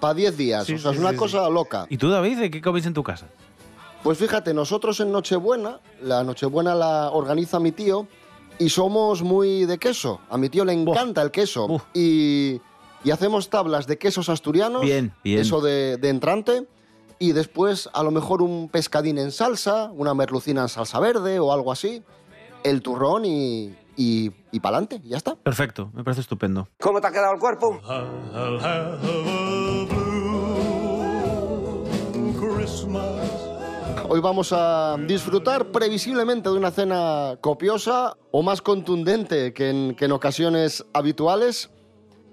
para 0.00 0.14
10 0.14 0.36
días, 0.36 0.66
Sí, 0.66 0.74
o 0.74 0.78
sea, 0.78 0.90
sí, 0.90 0.96
es 0.96 1.00
una 1.00 1.14
cosa 1.14 1.48
loca. 1.48 1.86
¿Y 1.88 1.96
tú, 1.96 2.10
David, 2.10 2.50
qué 2.50 2.60
coméis 2.60 2.86
en 2.86 2.94
tu 2.94 3.04
casa? 3.04 3.28
Pues 4.02 4.18
fíjate, 4.18 4.52
nosotros 4.52 4.98
en 5.00 5.12
Nochebuena, 5.12 5.78
la 6.02 6.24
Nochebuena 6.24 6.74
la 6.74 7.10
organiza 7.10 7.60
mi 7.60 7.70
tío 7.70 8.08
y 8.58 8.68
somos 8.68 9.22
muy 9.22 9.64
de 9.64 9.78
queso. 9.78 10.20
A 10.28 10.36
mi 10.38 10.48
tío 10.48 10.64
le 10.64 10.74
Buah. 10.76 10.94
encanta 10.96 11.22
el 11.22 11.30
queso. 11.30 11.68
Buah. 11.68 11.82
Y, 11.94 12.60
y 13.04 13.10
hacemos 13.12 13.48
tablas 13.48 13.86
de 13.86 13.98
quesos 13.98 14.28
asturianos. 14.28 14.82
Bien, 14.82 15.12
bien. 15.22 15.38
Eso 15.38 15.60
de, 15.60 15.98
de 15.98 16.08
entrante. 16.08 16.66
Y 17.20 17.30
después 17.30 17.88
a 17.92 18.02
lo 18.02 18.10
mejor 18.10 18.42
un 18.42 18.68
pescadín 18.68 19.18
en 19.18 19.30
salsa, 19.30 19.92
una 19.94 20.14
merlucina 20.14 20.62
en 20.62 20.68
salsa 20.68 20.98
verde 20.98 21.38
o 21.38 21.52
algo 21.52 21.70
así. 21.70 22.02
El 22.64 22.82
turrón 22.82 23.24
y, 23.24 23.72
y, 23.96 24.32
y 24.50 24.58
para 24.60 24.78
adelante, 24.78 25.00
ya 25.08 25.16
está. 25.16 25.36
Perfecto, 25.36 25.90
me 25.94 26.02
parece 26.02 26.22
estupendo. 26.22 26.66
¿Cómo 26.80 27.00
te 27.00 27.06
ha 27.06 27.12
quedado 27.12 27.34
el 27.34 27.38
cuerpo? 27.40 27.80
Hoy 34.08 34.20
vamos 34.20 34.52
a 34.52 34.96
disfrutar 35.06 35.66
previsiblemente 35.72 36.48
de 36.48 36.56
una 36.56 36.70
cena 36.70 37.36
copiosa 37.40 38.16
o 38.30 38.42
más 38.42 38.60
contundente 38.60 39.52
que 39.52 39.70
en, 39.70 39.94
que 39.94 40.04
en 40.04 40.12
ocasiones 40.12 40.84
habituales. 40.92 41.70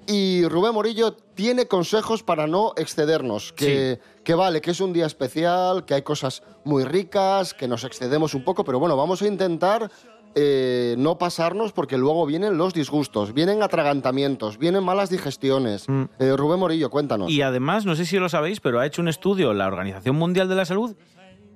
Y 0.08 0.46
Rubén 0.48 0.74
Morillo 0.74 1.14
tiene 1.14 1.68
consejos 1.68 2.24
para 2.24 2.48
no 2.48 2.74
excedernos, 2.76 3.54
que, 3.54 4.00
que 4.24 4.34
vale, 4.34 4.60
que 4.60 4.72
es 4.72 4.82
un 4.82 4.92
día 4.92 5.06
especial, 5.06 5.86
que 5.86 5.94
hay 5.94 6.02
cosas 6.02 6.42
muy 6.64 6.84
ricas, 6.84 7.54
que 7.54 7.68
nos 7.68 7.84
excedemos 7.84 8.34
un 8.34 8.44
poco, 8.44 8.64
pero 8.64 8.80
bueno, 8.80 8.98
vamos 8.98 9.22
a 9.22 9.28
intentar 9.28 9.92
eh, 10.36 10.96
no 10.98 11.18
pasarnos 11.18 11.72
porque 11.74 11.98
luego 11.98 12.26
vienen 12.26 12.58
los 12.58 12.74
disgustos, 12.74 13.34
vienen 13.34 13.64
atragantamientos, 13.64 14.58
vienen 14.58 14.84
malas 14.84 15.10
digestiones. 15.10 15.88
Eh, 16.20 16.36
Rubén 16.36 16.60
Morillo, 16.60 16.90
cuéntanos. 16.90 17.32
Y 17.32 17.42
además, 17.42 17.86
no 17.86 17.96
sé 17.96 18.06
si 18.06 18.18
lo 18.18 18.30
sabéis, 18.30 18.60
pero 18.60 18.80
ha 18.80 18.86
hecho 18.86 19.02
un 19.02 19.08
estudio 19.08 19.54
la 19.54 19.68
Organización 19.68 20.16
Mundial 20.16 20.48
de 20.48 20.56
la 20.56 20.66
Salud. 20.66 20.96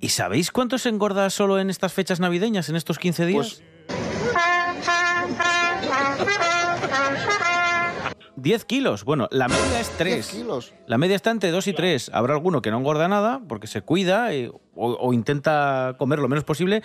¿Y 0.04 0.10
sabéis 0.10 0.52
cuánto 0.52 0.76
se 0.76 0.90
engorda 0.90 1.30
solo 1.30 1.58
en 1.58 1.70
estas 1.70 1.94
fechas 1.94 2.20
navideñas, 2.20 2.68
en 2.68 2.76
estos 2.76 2.98
15 2.98 3.24
días? 3.24 3.62
10 8.36 8.64
kilos. 8.66 9.04
Bueno, 9.04 9.28
la 9.30 9.48
media 9.48 9.80
es 9.80 9.88
3. 9.96 10.26
kilos. 10.26 10.74
La 10.86 10.98
media 10.98 11.16
está 11.16 11.30
entre 11.30 11.50
2 11.50 11.68
y 11.68 11.72
3. 11.72 12.10
Habrá 12.12 12.34
alguno 12.34 12.60
que 12.60 12.70
no 12.70 12.76
engorda 12.76 13.08
nada 13.08 13.40
porque 13.48 13.66
se 13.66 13.80
cuida 13.80 14.34
eh, 14.34 14.50
o, 14.74 14.92
o 14.92 15.14
intenta 15.14 15.94
comer 15.96 16.18
lo 16.18 16.28
menos 16.28 16.44
posible, 16.44 16.82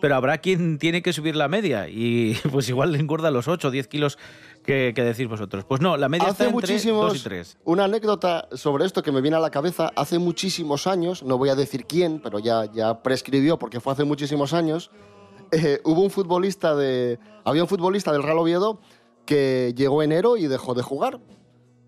pero 0.00 0.16
habrá 0.16 0.38
quien 0.38 0.78
tiene 0.78 1.02
que 1.02 1.12
subir 1.12 1.36
la 1.36 1.48
media 1.48 1.90
y 1.90 2.36
pues 2.50 2.70
igual 2.70 2.92
le 2.92 3.00
engorda 3.00 3.30
los 3.30 3.48
8 3.48 3.68
o 3.68 3.70
10 3.70 3.86
kilos 3.86 4.18
que, 4.64 4.92
que 4.94 5.02
decís 5.02 5.28
vosotros. 5.28 5.64
Pues 5.64 5.80
no, 5.80 5.96
la 5.96 6.08
media 6.08 6.24
Hace 6.24 6.44
está 6.44 6.44
entre 6.44 6.74
2 6.74 6.84
y 6.84 6.92
muchísimos. 6.92 7.22
3. 7.22 7.58
Una 7.64 7.84
anécdota 7.84 8.48
sobre 8.52 8.84
esto 8.84 9.02
que 9.02 9.12
me 9.12 9.20
viene 9.20 9.36
a 9.36 9.40
la 9.40 9.50
cabeza. 9.50 9.90
Hace 9.96 10.18
muchísimos 10.18 10.86
años, 10.86 11.22
no 11.22 11.38
voy 11.38 11.48
a 11.48 11.54
decir 11.54 11.86
quién, 11.86 12.20
pero 12.20 12.38
ya, 12.38 12.70
ya 12.72 13.02
prescribió 13.02 13.58
porque 13.58 13.80
fue 13.80 13.92
hace 13.92 14.04
muchísimos 14.04 14.52
años. 14.52 14.90
eh, 15.52 15.80
hubo 15.84 16.02
un 16.02 16.10
futbolista 16.10 16.74
de. 16.74 17.18
Había 17.44 17.62
un 17.62 17.68
futbolista 17.68 18.12
del 18.12 18.22
Real 18.22 18.38
Oviedo 18.38 18.80
que 19.24 19.74
llegó 19.76 20.02
enero 20.02 20.36
y 20.36 20.46
dejó 20.46 20.74
de 20.74 20.82
jugar. 20.82 21.20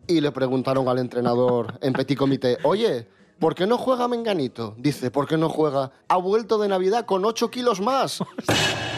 Y 0.07 0.21
le 0.21 0.31
preguntaron 0.33 0.87
al 0.89 0.99
entrenador 0.99 1.79
en 1.81 1.95
petit 1.95 2.17
comité: 2.17 2.59
Oye, 2.63 3.09
¿por 3.39 3.55
qué 3.55 3.67
no 3.67 3.79
juega 3.79 4.07
Menganito? 4.07 4.75
Dice: 4.77 5.11
¿Por 5.11 5.27
qué 5.27 5.39
no 5.39 5.49
juega? 5.49 5.93
Ha 6.09 6.17
vuelto 6.19 6.59
de 6.59 6.69
Navidad 6.69 7.07
con 7.07 7.25
8 7.25 7.51
kilos 7.51 7.81
más. 7.81 8.23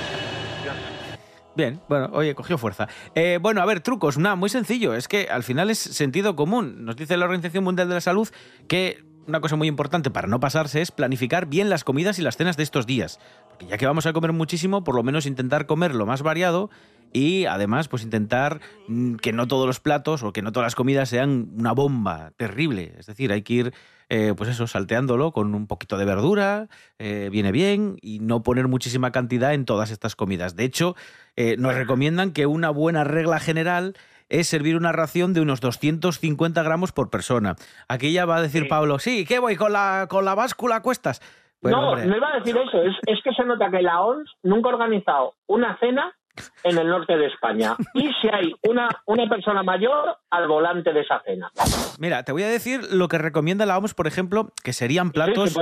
Bien, 1.57 1.81
bueno, 1.89 2.11
oye, 2.13 2.35
cogió 2.35 2.59
fuerza. 2.59 2.87
Eh, 3.15 3.39
bueno, 3.41 3.63
a 3.63 3.65
ver, 3.65 3.81
trucos, 3.81 4.19
nada, 4.19 4.37
muy 4.37 4.51
sencillo. 4.51 4.95
Es 4.95 5.09
que 5.09 5.29
al 5.31 5.43
final 5.43 5.71
es 5.71 5.79
sentido 5.79 6.37
común. 6.37 6.85
Nos 6.85 6.97
dice 6.97 7.17
la 7.17 7.25
Organización 7.25 7.65
Mundial 7.65 7.89
de 7.89 7.95
la 7.95 8.01
Salud 8.03 8.29
que 8.69 9.03
una 9.27 9.41
cosa 9.41 9.57
muy 9.57 9.67
importante 9.67 10.11
para 10.11 10.29
no 10.29 10.39
pasarse 10.39 10.83
es 10.83 10.91
planificar 10.91 11.47
bien 11.47 11.71
las 11.71 11.83
comidas 11.83 12.19
y 12.19 12.23
las 12.23 12.37
cenas 12.37 12.59
de 12.59 12.63
estos 12.63 12.87
días. 12.87 13.19
Porque 13.49 13.67
ya 13.67 13.79
que 13.79 13.87
vamos 13.87 14.05
a 14.07 14.13
comer 14.13 14.33
muchísimo, 14.33 14.85
por 14.85 14.95
lo 14.95 15.03
menos 15.03 15.25
intentar 15.25 15.67
comer 15.67 15.95
lo 15.95 16.05
más 16.05 16.23
variado 16.23 16.71
y 17.17 17.47
además 17.47 17.89
pues 17.89 18.03
intentar 18.03 18.61
mm, 18.89 19.15
que 19.15 19.33
no 19.33 19.49
todos 19.49 19.67
los 19.67 19.81
platos 19.81 20.23
o 20.23 20.35
que 20.35 20.43
no 20.43 20.53
todas 20.53 20.67
las 20.67 20.75
comidas 20.75 21.09
sean 21.09 21.49
una 21.59 21.73
bomba 21.73 22.33
terrible. 22.37 22.93
Es 22.99 23.07
decir, 23.07 23.33
hay 23.33 23.41
que 23.41 23.55
ir 23.55 23.73
eh, 24.11 24.35
pues 24.37 24.51
eso, 24.51 24.67
salteándolo 24.67 25.33
con 25.33 25.55
un 25.55 25.67
poquito 25.67 25.97
de 25.97 26.05
verdura, 26.05 26.69
eh, 26.99 27.31
viene 27.33 27.53
bien, 27.53 27.97
y 28.03 28.19
no 28.21 28.43
poner 28.43 28.69
muchísima 28.69 29.13
cantidad 29.13 29.55
en 29.55 29.65
todas 29.65 29.91
estas 29.91 30.15
comidas. 30.15 30.57
De 30.57 30.65
hecho, 30.65 30.95
eh, 31.37 31.57
nos 31.59 31.75
recomiendan 31.75 32.33
que 32.33 32.45
una 32.45 32.69
buena 32.69 33.03
regla 33.03 33.41
general 33.41 33.95
es 34.29 34.47
servir 34.47 34.77
una 34.77 34.93
ración 34.93 35.33
de 35.33 35.41
unos 35.41 35.61
250 35.63 36.63
gramos 36.63 36.93
por 36.93 37.09
persona. 37.09 37.57
Aquí 37.89 38.13
ya 38.13 38.27
va 38.27 38.37
a 38.37 38.43
decir 38.43 38.69
Pablo, 38.69 38.99
sí, 38.99 39.25
¿qué 39.25 39.39
voy? 39.39 39.57
¿Con 39.57 39.73
la, 39.73 40.07
con 40.09 40.25
la 40.27 40.35
báscula 40.35 40.77
a 40.77 40.83
cuestas? 40.83 41.21
Bueno, 41.63 41.81
no, 41.81 41.89
hombre, 41.89 42.07
no 42.07 42.17
iba 42.17 42.29
a 42.29 42.39
decir 42.39 42.57
eso. 42.57 42.83
Es, 42.83 42.95
es 43.07 43.19
que 43.25 43.33
se 43.33 43.43
nota 43.45 43.71
que 43.71 43.81
la 43.81 44.03
ONS 44.03 44.31
nunca 44.43 44.69
ha 44.69 44.75
organizado 44.75 45.33
una 45.47 45.79
cena 45.79 46.15
en 46.64 46.78
el 46.78 46.88
norte 46.88 47.16
de 47.16 47.26
España. 47.26 47.76
Y 47.95 48.11
si 48.21 48.28
hay 48.33 48.55
una, 48.69 48.88
una 49.07 49.28
persona 49.28 49.62
mayor 49.62 50.16
al 50.31 50.49
volante 50.49 50.93
de 50.93 51.00
esa 51.00 51.21
cena. 51.25 51.50
Mira, 51.99 52.23
te 52.25 52.33
voy 52.33 52.43
a 52.43 52.49
decir 52.49 52.81
lo 52.93 53.09
que 53.09 53.19
recomienda 53.19 53.66
la 53.66 53.78
OMS, 53.78 53.95
por 53.95 54.07
ejemplo, 54.07 54.52
que 54.62 54.73
serían 54.73 55.11
platos... 55.11 55.50
Sí, 55.50 55.59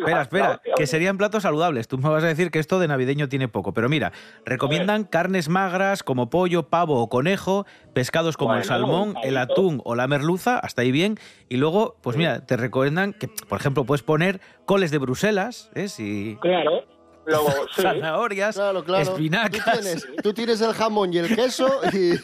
Espera, 0.00 0.22
espera, 0.22 0.60
que 0.76 0.86
serían 0.86 1.16
platos 1.18 1.42
saludables. 1.44 1.88
Tú 1.88 1.98
me 1.98 2.08
vas 2.08 2.24
a 2.24 2.26
decir 2.26 2.50
que 2.50 2.58
esto 2.58 2.78
de 2.78 2.88
navideño 2.88 3.28
tiene 3.28 3.48
poco, 3.48 3.72
pero 3.72 3.88
mira, 3.88 4.12
recomiendan 4.44 5.04
carnes 5.04 5.48
magras 5.48 6.02
como 6.02 6.30
pollo, 6.30 6.64
pavo 6.68 7.00
o 7.00 7.08
conejo, 7.08 7.66
pescados 7.92 8.36
como 8.36 8.54
el 8.54 8.64
salmón, 8.64 9.14
el 9.22 9.36
atún 9.36 9.80
o 9.84 9.94
la 9.94 10.06
merluza, 10.06 10.58
hasta 10.58 10.82
ahí 10.82 10.92
bien. 10.92 11.16
Y 11.48 11.56
luego, 11.56 11.96
pues 12.02 12.16
mira, 12.16 12.44
te 12.44 12.56
recomiendan 12.56 13.12
que, 13.12 13.28
por 13.48 13.58
ejemplo, 13.58 13.84
puedes 13.84 14.02
poner 14.02 14.40
coles 14.66 14.90
de 14.90 14.98
Bruselas, 14.98 15.70
¿eh? 15.74 15.88
Si- 15.88 16.36
Claro. 16.40 16.82
Luego, 17.26 17.50
sí. 17.76 17.82
zanahorias, 17.82 18.54
Claro, 18.56 18.84
claro. 18.84 19.04
Tú 19.04 19.10
espinacas. 19.12 19.80
tienes, 19.80 20.06
tú 20.22 20.32
tienes 20.34 20.60
el 20.60 20.72
jamón 20.74 21.12
y 21.12 21.18
el 21.18 21.34
queso 21.34 21.80
y 21.92 22.16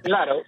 Claro. 0.00 0.42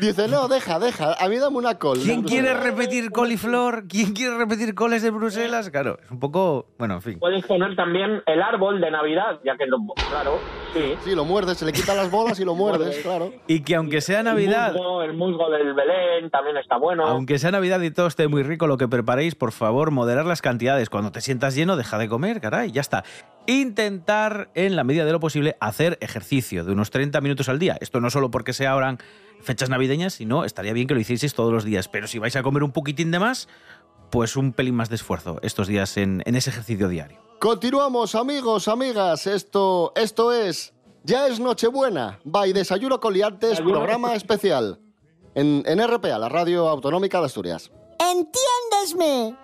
Dice, 0.00 0.28
no, 0.28 0.48
deja, 0.48 0.78
deja, 0.78 1.14
a 1.14 1.28
mí 1.28 1.38
dame 1.38 1.56
una 1.56 1.78
col. 1.78 1.98
¿Quién 1.98 2.22
quiere 2.22 2.54
repetir 2.54 3.10
coliflor? 3.10 3.86
¿Quién 3.88 4.12
quiere 4.14 4.36
repetir 4.36 4.74
coles 4.74 5.02
de 5.02 5.10
Bruselas? 5.10 5.70
Claro, 5.70 5.98
es 6.02 6.10
un 6.10 6.18
poco, 6.18 6.66
bueno, 6.78 6.94
en 6.94 7.02
fin. 7.02 7.18
Puedes 7.18 7.44
poner 7.46 7.74
también 7.76 8.22
el 8.26 8.42
árbol 8.42 8.80
de 8.80 8.90
Navidad, 8.90 9.40
ya 9.44 9.56
que 9.56 9.66
lo, 9.66 9.78
claro, 10.10 10.38
sí. 10.74 10.94
Sí, 11.04 11.14
lo 11.14 11.24
muerdes, 11.24 11.58
se 11.58 11.64
le 11.64 11.72
quitan 11.72 11.96
las 11.96 12.10
bolas 12.10 12.38
y 12.40 12.44
lo 12.44 12.54
muerdes, 12.56 12.98
claro. 13.02 13.32
Y 13.46 13.60
que 13.60 13.74
aunque 13.74 14.00
sea 14.00 14.22
Navidad, 14.22 14.68
El 14.68 14.74
musgo, 14.74 15.02
el 15.02 15.12
musgo 15.14 15.50
del 15.50 15.74
Belén 15.74 16.30
también 16.30 16.56
está 16.56 16.76
bueno. 16.76 17.04
Aunque 17.06 17.38
sea 17.38 17.50
Navidad 17.50 17.80
y 17.80 17.90
todo 17.90 18.06
esté 18.06 18.28
muy 18.28 18.42
rico 18.42 18.66
lo 18.66 18.76
que 18.76 18.88
preparéis, 18.88 19.34
por 19.34 19.52
favor, 19.52 19.90
moderar 19.90 20.26
las 20.26 20.42
cantidades. 20.42 20.90
Cuando 20.90 21.12
te 21.12 21.20
sientas 21.20 21.54
lleno, 21.54 21.76
deja 21.76 21.98
de 21.98 22.08
comer, 22.08 22.40
caray, 22.40 22.70
ya 22.72 22.80
está. 22.80 23.04
Intentar, 23.46 24.50
en 24.54 24.76
la 24.76 24.84
medida 24.84 25.04
de 25.04 25.12
lo 25.12 25.20
posible, 25.20 25.56
hacer 25.58 25.98
ejercicio 26.00 26.64
de 26.64 26.72
unos 26.72 26.90
30 26.90 27.20
minutos 27.20 27.48
al 27.48 27.58
día. 27.58 27.76
Esto 27.80 27.98
no 28.00 28.10
solo 28.10 28.30
porque 28.30 28.52
se 28.52 28.66
abran 28.66 28.98
fechas 29.42 29.68
navideñas, 29.68 30.14
sino 30.14 30.44
estaría 30.44 30.72
bien 30.72 30.86
que 30.86 30.94
lo 30.94 31.00
hicieseis 31.00 31.34
todos 31.34 31.52
los 31.52 31.64
días. 31.64 31.88
Pero 31.88 32.06
si 32.06 32.18
vais 32.18 32.36
a 32.36 32.42
comer 32.42 32.62
un 32.62 32.72
poquitín 32.72 33.10
de 33.10 33.18
más, 33.18 33.48
pues 34.10 34.36
un 34.36 34.52
pelín 34.52 34.74
más 34.74 34.88
de 34.88 34.96
esfuerzo 34.96 35.38
estos 35.42 35.66
días 35.68 35.96
en, 35.96 36.22
en 36.26 36.34
ese 36.34 36.50
ejercicio 36.50 36.88
diario. 36.88 37.18
Continuamos, 37.38 38.14
amigos, 38.14 38.68
amigas. 38.68 39.26
Esto, 39.26 39.92
esto 39.94 40.32
es 40.32 40.74
Ya 41.04 41.28
es 41.28 41.38
Nochebuena. 41.38 42.18
By 42.24 42.52
Desayuno 42.52 43.00
Coliantes, 43.00 43.60
programa 43.60 44.14
especial. 44.14 44.80
En, 45.34 45.62
en 45.66 45.86
RPA, 45.86 46.18
la 46.18 46.28
Radio 46.28 46.68
Autonómica 46.68 47.20
de 47.20 47.26
Asturias. 47.26 47.70
¡Entiéndesme! 48.00 49.36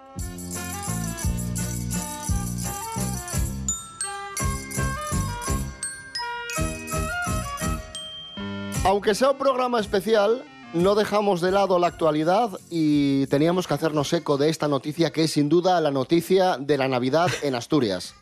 Aunque 8.87 9.14
sea 9.14 9.31
un 9.31 9.38
programa 9.38 9.81
especial, 9.81 10.45
no 10.75 10.95
dejamos 10.95 11.41
de 11.41 11.50
lado 11.50 11.79
la 11.79 11.87
actualidad 11.87 12.50
y 12.69 13.26
teníamos 13.29 13.67
que 13.67 13.73
hacernos 13.73 14.12
eco 14.12 14.37
de 14.37 14.50
esta 14.50 14.69
noticia 14.69 15.11
que 15.11 15.25
es 15.25 15.33
sin 15.33 15.49
duda 15.49 15.81
la 15.81 15.91
noticia 15.91 16.59
de 16.59 16.76
la 16.76 16.87
Navidad 16.87 17.31
en 17.43 17.55
Asturias. 17.55 18.14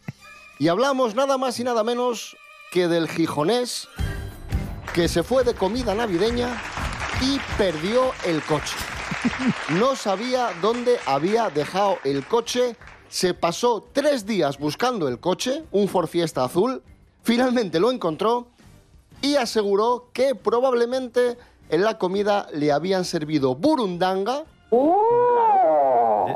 Y 0.61 0.69
hablamos 0.69 1.17
nada 1.17 1.37
más 1.37 1.59
y 1.59 1.65
nada 1.65 1.83
menos 1.83 2.37
que 2.71 2.87
del 2.87 3.09
gijonés 3.09 3.89
que 4.95 5.09
se 5.09 5.25
fue 5.25 5.43
de 5.43 5.55
comida 5.55 5.97
navideña 5.97 6.63
y 7.21 7.41
perdió 7.59 8.13
el 8.25 8.41
coche. 8.43 8.77
No 9.71 9.97
sabía 9.97 10.51
dónde 10.63 10.99
había 11.07 11.51
dejado 11.51 11.99
el 12.05 12.25
coche, 12.25 12.77
se 13.09 13.35
pasó 13.35 13.89
tres 13.93 14.27
días 14.27 14.59
buscando 14.59 15.09
el 15.09 15.19
coche, 15.19 15.65
un 15.73 15.89
Ford 15.89 16.07
Fiesta 16.07 16.45
azul, 16.45 16.85
finalmente 17.25 17.81
lo 17.81 17.91
encontró 17.91 18.52
y 19.23 19.37
aseguró 19.37 20.11
que 20.13 20.35
probablemente 20.35 21.39
en 21.71 21.83
la 21.83 21.97
comida 21.99 22.47
le 22.53 22.71
habían 22.73 23.05
servido 23.05 23.55
burundanga, 23.55 24.43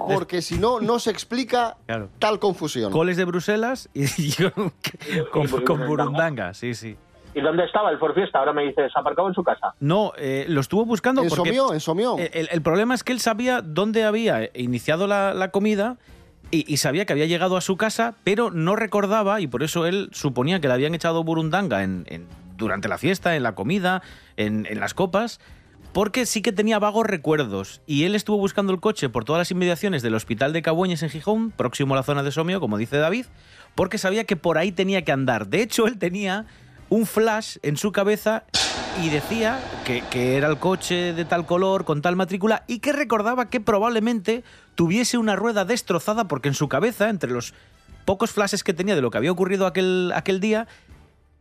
porque 0.09 0.43
si 0.43 0.59
no, 0.59 0.81
no 0.81 0.99
se 0.99 1.11
explica 1.11 1.77
Claro. 1.87 2.09
tal 2.19 2.39
confusión. 2.39 2.93
Coles 2.93 3.17
de 3.17 3.25
Bruselas 3.25 3.89
y, 3.95 4.05
y 4.19 4.35
con, 5.31 5.49
con- 5.65 5.87
burundanga, 5.87 6.55
sí, 6.55 6.75
sí. 6.75 6.97
¿Y 7.35 7.41
dónde 7.43 7.65
estaba 7.65 7.91
el 7.91 7.99
Forfiesta? 7.99 8.39
Ahora 8.39 8.55
me 8.55 8.63
dices, 8.65 8.91
aparcado 8.95 9.29
en 9.29 9.35
su 9.35 9.45
casa. 9.45 9.75
No, 9.79 10.13
eh, 10.17 10.47
lo 10.49 10.63
estuvo 10.63 10.87
buscando 10.87 11.23
En 11.23 11.29
porque... 11.29 11.51
Somió, 11.51 11.73
en 11.75 11.81
Somió. 11.81 12.17
El, 12.19 12.49
el 12.51 12.63
problema 12.63 12.95
es 12.95 13.05
que 13.05 13.13
él 13.13 13.21
sabía 13.21 13.61
dónde 13.61 14.05
había 14.05 14.49
iniciado 14.55 15.07
la, 15.07 15.35
la 15.35 15.51
comida 15.51 15.99
y, 16.51 16.73
y 16.73 16.79
sabía 16.79 17.05
que 17.05 17.13
había 17.13 17.27
llegado 17.27 17.59
a 17.59 17.61
su 17.61 17.77
casa, 17.77 18.15
pero 18.25 18.51
no 18.51 18.75
recordaba, 18.75 19.43
y 19.43 19.49
por 19.49 19.63
eso 19.63 19.85
él 19.85 20.09
suponía 20.13 20.61
que 20.61 20.69
le 20.69 20.75
habían 20.75 20.95
echado 20.95 21.25
burundanga 21.25 21.83
en, 21.83 22.07
en- 22.09 22.27
durante 22.57 22.89
la 22.89 22.99
fiesta, 22.99 23.37
en 23.37 23.43
la 23.43 23.55
comida, 23.55 24.03
en, 24.37 24.67
en 24.67 24.81
las 24.81 24.95
copas, 24.95 25.41
porque 25.93 26.27
sí 26.27 26.43
que 26.43 26.53
tenía 26.53 26.79
vagos 26.79 27.07
recuerdos. 27.07 27.81
Y 27.87 28.05
él 28.05 28.15
estuvo 28.15 28.37
buscando 28.37 28.73
el 28.73 28.81
coche 28.81 29.09
por 29.09 29.25
todas 29.25 29.41
las 29.41 29.51
inmediaciones 29.51 30.03
del 30.03 30.15
hospital 30.15 30.53
de 30.53 30.63
Cabueñes 30.63 31.03
en 31.03 31.11
Gijón, 31.11 31.51
próximo 31.51 31.95
a 31.95 31.97
la 31.97 32.03
zona 32.03 32.23
de 32.23 32.33
Somio, 32.33 32.61
como 32.61 32.77
dice 32.77 32.99
David, 32.99 33.27
porque 33.75 33.99
sabía 33.99 34.25
que 34.25 34.37
por 34.37 34.59
ahí 34.59 34.73
tenía 34.73 35.03
que 35.03 35.13
andar. 35.13 35.49
De 35.49 35.63
hecho, 35.63 35.87
él 35.87 35.99
tenía 35.99 36.45
un 36.89 37.07
flash 37.07 37.57
en 37.63 37.77
su 37.77 37.93
cabeza 37.93 38.45
y 39.03 39.09
decía 39.09 39.59
que, 39.85 40.03
que, 40.11 40.37
era 40.37 40.49
el 40.49 40.59
coche 40.59 41.13
de 41.13 41.25
tal 41.25 41.47
color, 41.47 41.85
con 41.85 42.03
tal 42.03 42.17
matrícula, 42.17 42.65
y 42.67 42.81
que 42.81 42.93
recordaba 42.93 43.49
que 43.49 43.61
probablemente 43.61 44.45
tuviese 44.75 45.19
una 45.19 45.37
rueda 45.37 45.65
destrozada 45.65 46.29
porque 46.29 46.49
en 46.49 46.55
su 46.55 46.69
cabeza, 46.69 47.09
entre 47.09 47.31
los 47.31 47.55
pocos 48.05 48.31
flashes 48.31 48.65
que 48.65 48.73
tenía 48.73 48.95
de 48.95 49.03
lo 49.03 49.11
que 49.11 49.19
había 49.19 49.33
ocurrido 49.33 49.67
aquel, 49.67 50.13
aquel 50.15 50.41
día, 50.41 50.67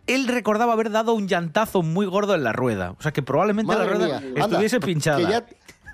él 0.07 0.27
recordaba 0.27 0.74
haber 0.74 0.91
dado 0.91 1.13
un 1.13 1.27
llantazo 1.27 1.81
muy 1.81 2.05
gordo 2.05 2.35
en 2.35 2.43
la 2.43 2.53
rueda. 2.53 2.95
O 2.97 3.01
sea 3.01 3.12
que 3.12 3.21
probablemente 3.21 3.74
Madre 3.74 3.85
la 3.85 3.91
rueda 3.93 4.19
mía. 4.19 4.43
estuviese 4.43 4.75
Anda, 4.77 4.85
pinchada. 4.85 5.17
que 5.17 5.24
ya, 5.31 5.45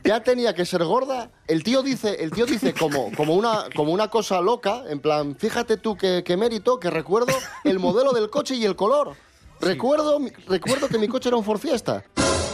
ya 0.04 0.24
tenía 0.24 0.54
que 0.54 0.66
ser 0.66 0.84
gorda. 0.84 1.30
El 1.48 1.64
tío 1.64 1.82
dice, 1.84 2.24
el 2.24 2.32
tío 2.32 2.46
dice 2.46 2.74
como, 2.74 3.12
como, 3.16 3.36
una, 3.36 3.66
como 3.76 3.94
una 3.94 4.10
cosa 4.10 4.42
loca, 4.42 4.84
en 4.90 5.00
plan, 5.00 5.36
fíjate 5.38 5.78
tú 5.78 5.96
qué, 5.96 6.24
mérito, 6.38 6.80
que 6.80 6.90
recuerdo 6.90 7.34
el 7.64 7.80
modelo 7.80 8.12
del 8.12 8.30
coche 8.30 8.56
y 8.56 8.66
el 8.66 8.76
color. 8.76 9.16
Recuerdo, 9.60 10.20
recuerdo 10.48 10.88
que 10.88 10.98
mi 10.98 11.08
coche 11.08 11.30
era 11.30 11.38
un 11.38 11.44
Ford 11.44 11.60
Fiesta. 11.60 12.04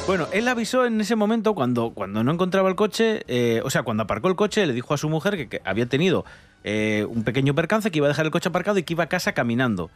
Bueno, 0.07 0.27
él 0.31 0.47
avisó 0.47 0.85
en 0.85 0.99
ese 1.01 1.15
momento 1.15 1.53
cuando, 1.53 1.91
cuando 1.91 2.23
no 2.23 2.31
encontraba 2.31 2.69
el 2.69 2.75
coche, 2.75 3.23
eh, 3.27 3.61
o 3.63 3.69
sea, 3.69 3.83
cuando 3.83 4.03
aparcó 4.03 4.27
el 4.29 4.35
coche, 4.35 4.65
le 4.65 4.73
dijo 4.73 4.93
a 4.93 4.97
su 4.97 5.09
mujer 5.09 5.35
que, 5.35 5.49
que 5.49 5.61
había 5.65 5.85
tenido 5.85 6.23
eh, 6.63 7.05
un 7.09 7.23
pequeño 7.23 7.55
percance, 7.55 7.91
que 7.91 7.97
iba 7.97 8.07
a 8.07 8.09
dejar 8.09 8.25
el 8.25 8.31
coche 8.31 8.49
aparcado 8.49 8.77
y 8.77 8.83
que 8.83 8.93
iba 8.93 9.05
a 9.05 9.09
casa 9.09 9.33
caminando. 9.33 9.89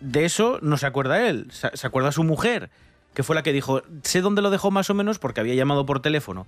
De 0.00 0.24
eso 0.24 0.58
no 0.62 0.76
se 0.78 0.86
acuerda 0.86 1.28
él, 1.28 1.48
se, 1.50 1.86
acuerda 1.86 2.10
su 2.10 2.24
mujer, 2.24 2.70
que 3.14 3.22
fue 3.22 3.34
la 3.34 3.42
que 3.42 3.52
dijo, 3.52 3.82
sé 4.02 4.22
dónde 4.22 4.42
lo 4.42 4.50
dejó 4.50 4.70
más 4.70 4.88
o 4.90 4.94
menos 4.94 5.18
porque 5.18 5.40
había 5.40 5.54
llamado 5.54 5.84
por 5.86 6.00
teléfono. 6.00 6.46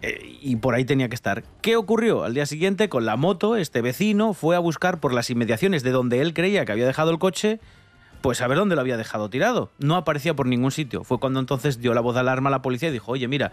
Eh, 0.00 0.38
y 0.40 0.56
por 0.56 0.74
ahí 0.74 0.84
tenía 0.84 1.08
que 1.08 1.14
estar. 1.14 1.42
¿Qué 1.60 1.76
ocurrió? 1.76 2.24
Al 2.24 2.34
día 2.34 2.46
siguiente, 2.46 2.88
con 2.88 3.04
la 3.04 3.16
moto, 3.16 3.56
este 3.56 3.82
vecino 3.82 4.32
fue 4.32 4.54
a 4.54 4.60
buscar 4.60 5.00
por 5.00 5.12
las 5.12 5.30
inmediaciones 5.30 5.82
de 5.82 5.90
donde 5.90 6.20
él 6.20 6.34
creía 6.34 6.64
que 6.64 6.72
había 6.72 6.86
dejado 6.86 7.10
el 7.10 7.18
coche, 7.18 7.60
pues 8.20 8.40
a 8.40 8.46
ver 8.46 8.58
dónde 8.58 8.74
lo 8.74 8.80
había 8.80 8.96
dejado 8.96 9.30
tirado. 9.30 9.70
No 9.78 9.96
aparecía 9.96 10.34
por 10.34 10.46
ningún 10.46 10.70
sitio. 10.70 11.04
Fue 11.04 11.18
cuando 11.18 11.40
entonces 11.40 11.80
dio 11.80 11.94
la 11.94 12.00
voz 12.00 12.14
de 12.14 12.20
alarma 12.20 12.48
a 12.48 12.52
la 12.52 12.62
policía 12.62 12.90
y 12.90 12.92
dijo, 12.92 13.12
oye, 13.12 13.26
mira, 13.28 13.52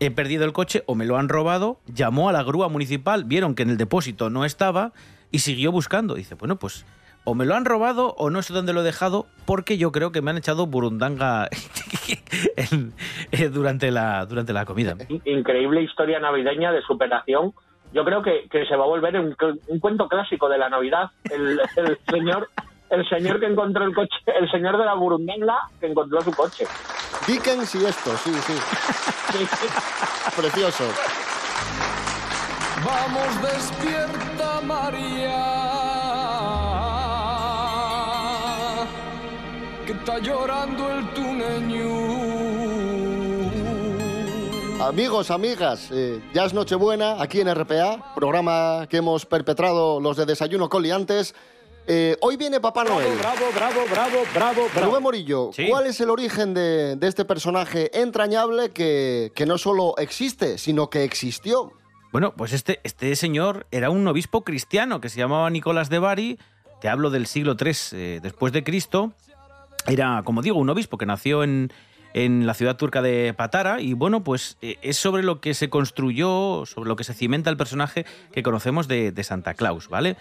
he 0.00 0.10
perdido 0.10 0.44
el 0.44 0.52
coche 0.52 0.82
o 0.86 0.94
me 0.94 1.06
lo 1.06 1.16
han 1.16 1.28
robado. 1.28 1.80
Llamó 1.86 2.28
a 2.28 2.32
la 2.32 2.42
grúa 2.42 2.68
municipal, 2.68 3.24
vieron 3.24 3.54
que 3.54 3.62
en 3.62 3.70
el 3.70 3.76
depósito 3.76 4.30
no 4.30 4.44
estaba 4.44 4.92
y 5.30 5.40
siguió 5.40 5.72
buscando. 5.72 6.14
Dice, 6.14 6.34
bueno, 6.34 6.56
pues 6.56 6.84
o 7.26 7.34
me 7.34 7.44
lo 7.44 7.54
han 7.54 7.64
robado 7.66 8.14
o 8.16 8.30
no 8.30 8.40
sé 8.40 8.54
dónde 8.54 8.72
lo 8.72 8.80
he 8.80 8.84
dejado 8.84 9.26
porque 9.44 9.76
yo 9.76 9.92
creo 9.92 10.12
que 10.12 10.22
me 10.22 10.30
han 10.30 10.38
echado 10.38 10.66
burundanga 10.66 11.48
en- 12.56 12.94
eh, 13.32 13.48
durante, 13.48 13.90
la, 13.90 14.24
durante 14.26 14.52
la 14.52 14.64
comida. 14.64 14.94
Increíble 15.24 15.82
historia 15.82 16.18
navideña 16.20 16.72
de 16.72 16.80
superación. 16.82 17.52
Yo 17.92 18.04
creo 18.04 18.22
que, 18.22 18.46
que 18.50 18.64
se 18.66 18.76
va 18.76 18.84
a 18.84 18.88
volver 18.88 19.18
un, 19.20 19.36
un 19.68 19.80
cuento 19.80 20.08
clásico 20.08 20.48
de 20.48 20.58
la 20.58 20.68
Navidad. 20.68 21.10
El, 21.30 21.60
el 21.76 21.98
señor 22.10 22.48
el 22.88 23.04
señor 23.08 23.40
que 23.40 23.46
encontró 23.46 23.82
el 23.84 23.92
coche, 23.92 24.14
el 24.26 24.48
señor 24.48 24.78
de 24.78 24.84
la 24.84 24.94
burundanga 24.94 25.56
que 25.80 25.86
encontró 25.86 26.20
su 26.20 26.30
coche. 26.32 26.66
Dickens 27.26 27.74
y 27.74 27.84
esto, 27.84 28.16
sí, 28.18 28.32
sí. 28.32 28.52
Precioso. 30.40 30.84
Vamos, 32.84 33.42
despierta 33.42 34.60
María, 34.64 35.95
que 39.86 39.92
está 39.92 40.18
llorando 40.18 40.90
el 40.90 41.08
tuneño. 41.14 41.86
Amigos, 44.84 45.30
amigas, 45.30 45.88
eh, 45.92 46.20
ya 46.34 46.44
es 46.44 46.52
Nochebuena 46.52 47.22
aquí 47.22 47.40
en 47.40 47.48
RPA, 47.54 48.14
programa 48.14 48.86
que 48.90 48.98
hemos 48.98 49.24
perpetrado 49.24 50.00
los 50.00 50.16
de 50.16 50.26
Desayuno 50.26 50.68
Coliantes. 50.68 51.34
Eh, 51.86 52.16
hoy 52.20 52.36
viene 52.36 52.60
Papá 52.60 52.84
Noel. 52.84 53.16
Bravo, 53.18 53.46
bravo, 53.54 53.80
bravo, 53.90 54.16
bravo, 54.34 54.66
bravo. 54.74 54.86
Rubén 54.90 55.02
Morillo, 55.02 55.50
Sí. 55.54 55.68
¿cuál 55.70 55.86
es 55.86 56.00
el 56.00 56.10
origen 56.10 56.52
de, 56.52 56.96
de 56.96 57.06
este 57.08 57.24
personaje 57.24 57.90
entrañable 58.00 58.70
que, 58.70 59.32
que 59.34 59.46
no 59.46 59.56
solo 59.56 59.94
existe, 59.98 60.58
sino 60.58 60.90
que 60.90 61.04
existió? 61.04 61.72
Bueno, 62.12 62.34
pues 62.36 62.52
este, 62.52 62.80
este 62.82 63.14
señor 63.16 63.66
era 63.70 63.90
un 63.90 64.06
obispo 64.08 64.42
cristiano 64.42 65.00
que 65.00 65.08
se 65.08 65.18
llamaba 65.18 65.48
Nicolás 65.48 65.88
de 65.88 65.98
Bari. 66.00 66.38
Te 66.80 66.88
hablo 66.88 67.10
del 67.10 67.26
siglo 67.26 67.56
III 67.58 67.72
eh, 67.92 68.20
después 68.22 68.52
de 68.52 68.62
Cristo. 68.64 69.12
Era, 69.88 70.22
como 70.24 70.42
digo, 70.42 70.58
un 70.58 70.68
obispo 70.68 70.98
que 70.98 71.06
nació 71.06 71.44
en, 71.44 71.70
en 72.16 72.46
la 72.46 72.54
ciudad 72.54 72.78
turca 72.78 73.02
de 73.02 73.34
Patara 73.34 73.82
y 73.82 73.92
bueno, 73.92 74.24
pues 74.24 74.56
eh, 74.62 74.78
es 74.80 74.96
sobre 74.96 75.22
lo 75.22 75.42
que 75.42 75.52
se 75.52 75.68
construyó, 75.68 76.64
sobre 76.64 76.88
lo 76.88 76.96
que 76.96 77.04
se 77.04 77.12
cimenta 77.12 77.50
el 77.50 77.58
personaje 77.58 78.06
que 78.32 78.42
conocemos 78.42 78.88
de, 78.88 79.12
Santa 79.22 79.52
Claus, 79.52 79.88
¿vale? 79.88 80.16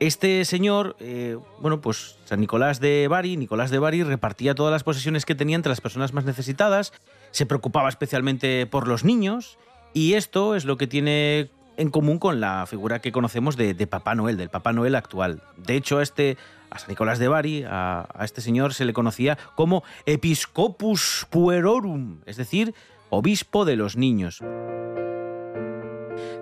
Este 0.00 0.44
señor, 0.44 0.96
eh, 1.00 1.38
bueno, 1.60 1.80
pues 1.80 2.18
San 2.26 2.40
Nicolás 2.40 2.78
de 2.78 3.08
Bari, 3.08 3.38
Nicolás 3.38 3.70
de 3.70 3.78
Bari 3.78 4.02
repartía 4.02 4.54
todas 4.54 4.70
las 4.70 4.84
posesiones 4.84 5.24
que 5.24 5.34
tenía 5.34 5.56
entre 5.56 5.70
las 5.70 5.80
personas 5.80 6.12
más 6.12 6.26
necesitadas, 6.26 6.92
se 7.30 7.46
preocupaba 7.46 7.88
especialmente 7.88 8.66
por 8.66 8.86
los 8.86 9.02
niños 9.02 9.58
y 9.94 10.14
esto 10.14 10.54
es 10.54 10.66
lo 10.66 10.76
que 10.76 10.86
tiene 10.86 11.50
en 11.80 11.90
común 11.90 12.18
con 12.18 12.40
la 12.40 12.66
figura 12.66 13.00
que 13.00 13.10
conocemos 13.10 13.56
de, 13.56 13.74
Papá 13.86 14.14
Noel, 14.14 14.36
del 14.36 14.50
Papá 14.50 14.72
Noel 14.72 14.94
actual. 14.94 15.42
De 15.56 15.76
hecho, 15.76 15.98
a 15.98 16.02
este, 16.02 16.36
a 16.70 16.78
San 16.78 16.90
Nicolás 16.90 17.18
de 17.18 17.28
Bari, 17.28 17.64
a 17.66 18.06
este 18.22 18.42
señor 18.42 18.74
se 18.74 18.84
le 18.84 18.92
conocía 18.92 19.38
como 19.54 19.82
Episcopus 20.04 21.26
Puerorum, 21.30 22.18
es 22.26 22.36
decir, 22.36 22.74
obispo 23.08 23.64
de 23.64 23.76
los 23.76 23.96
niños. 23.96 24.42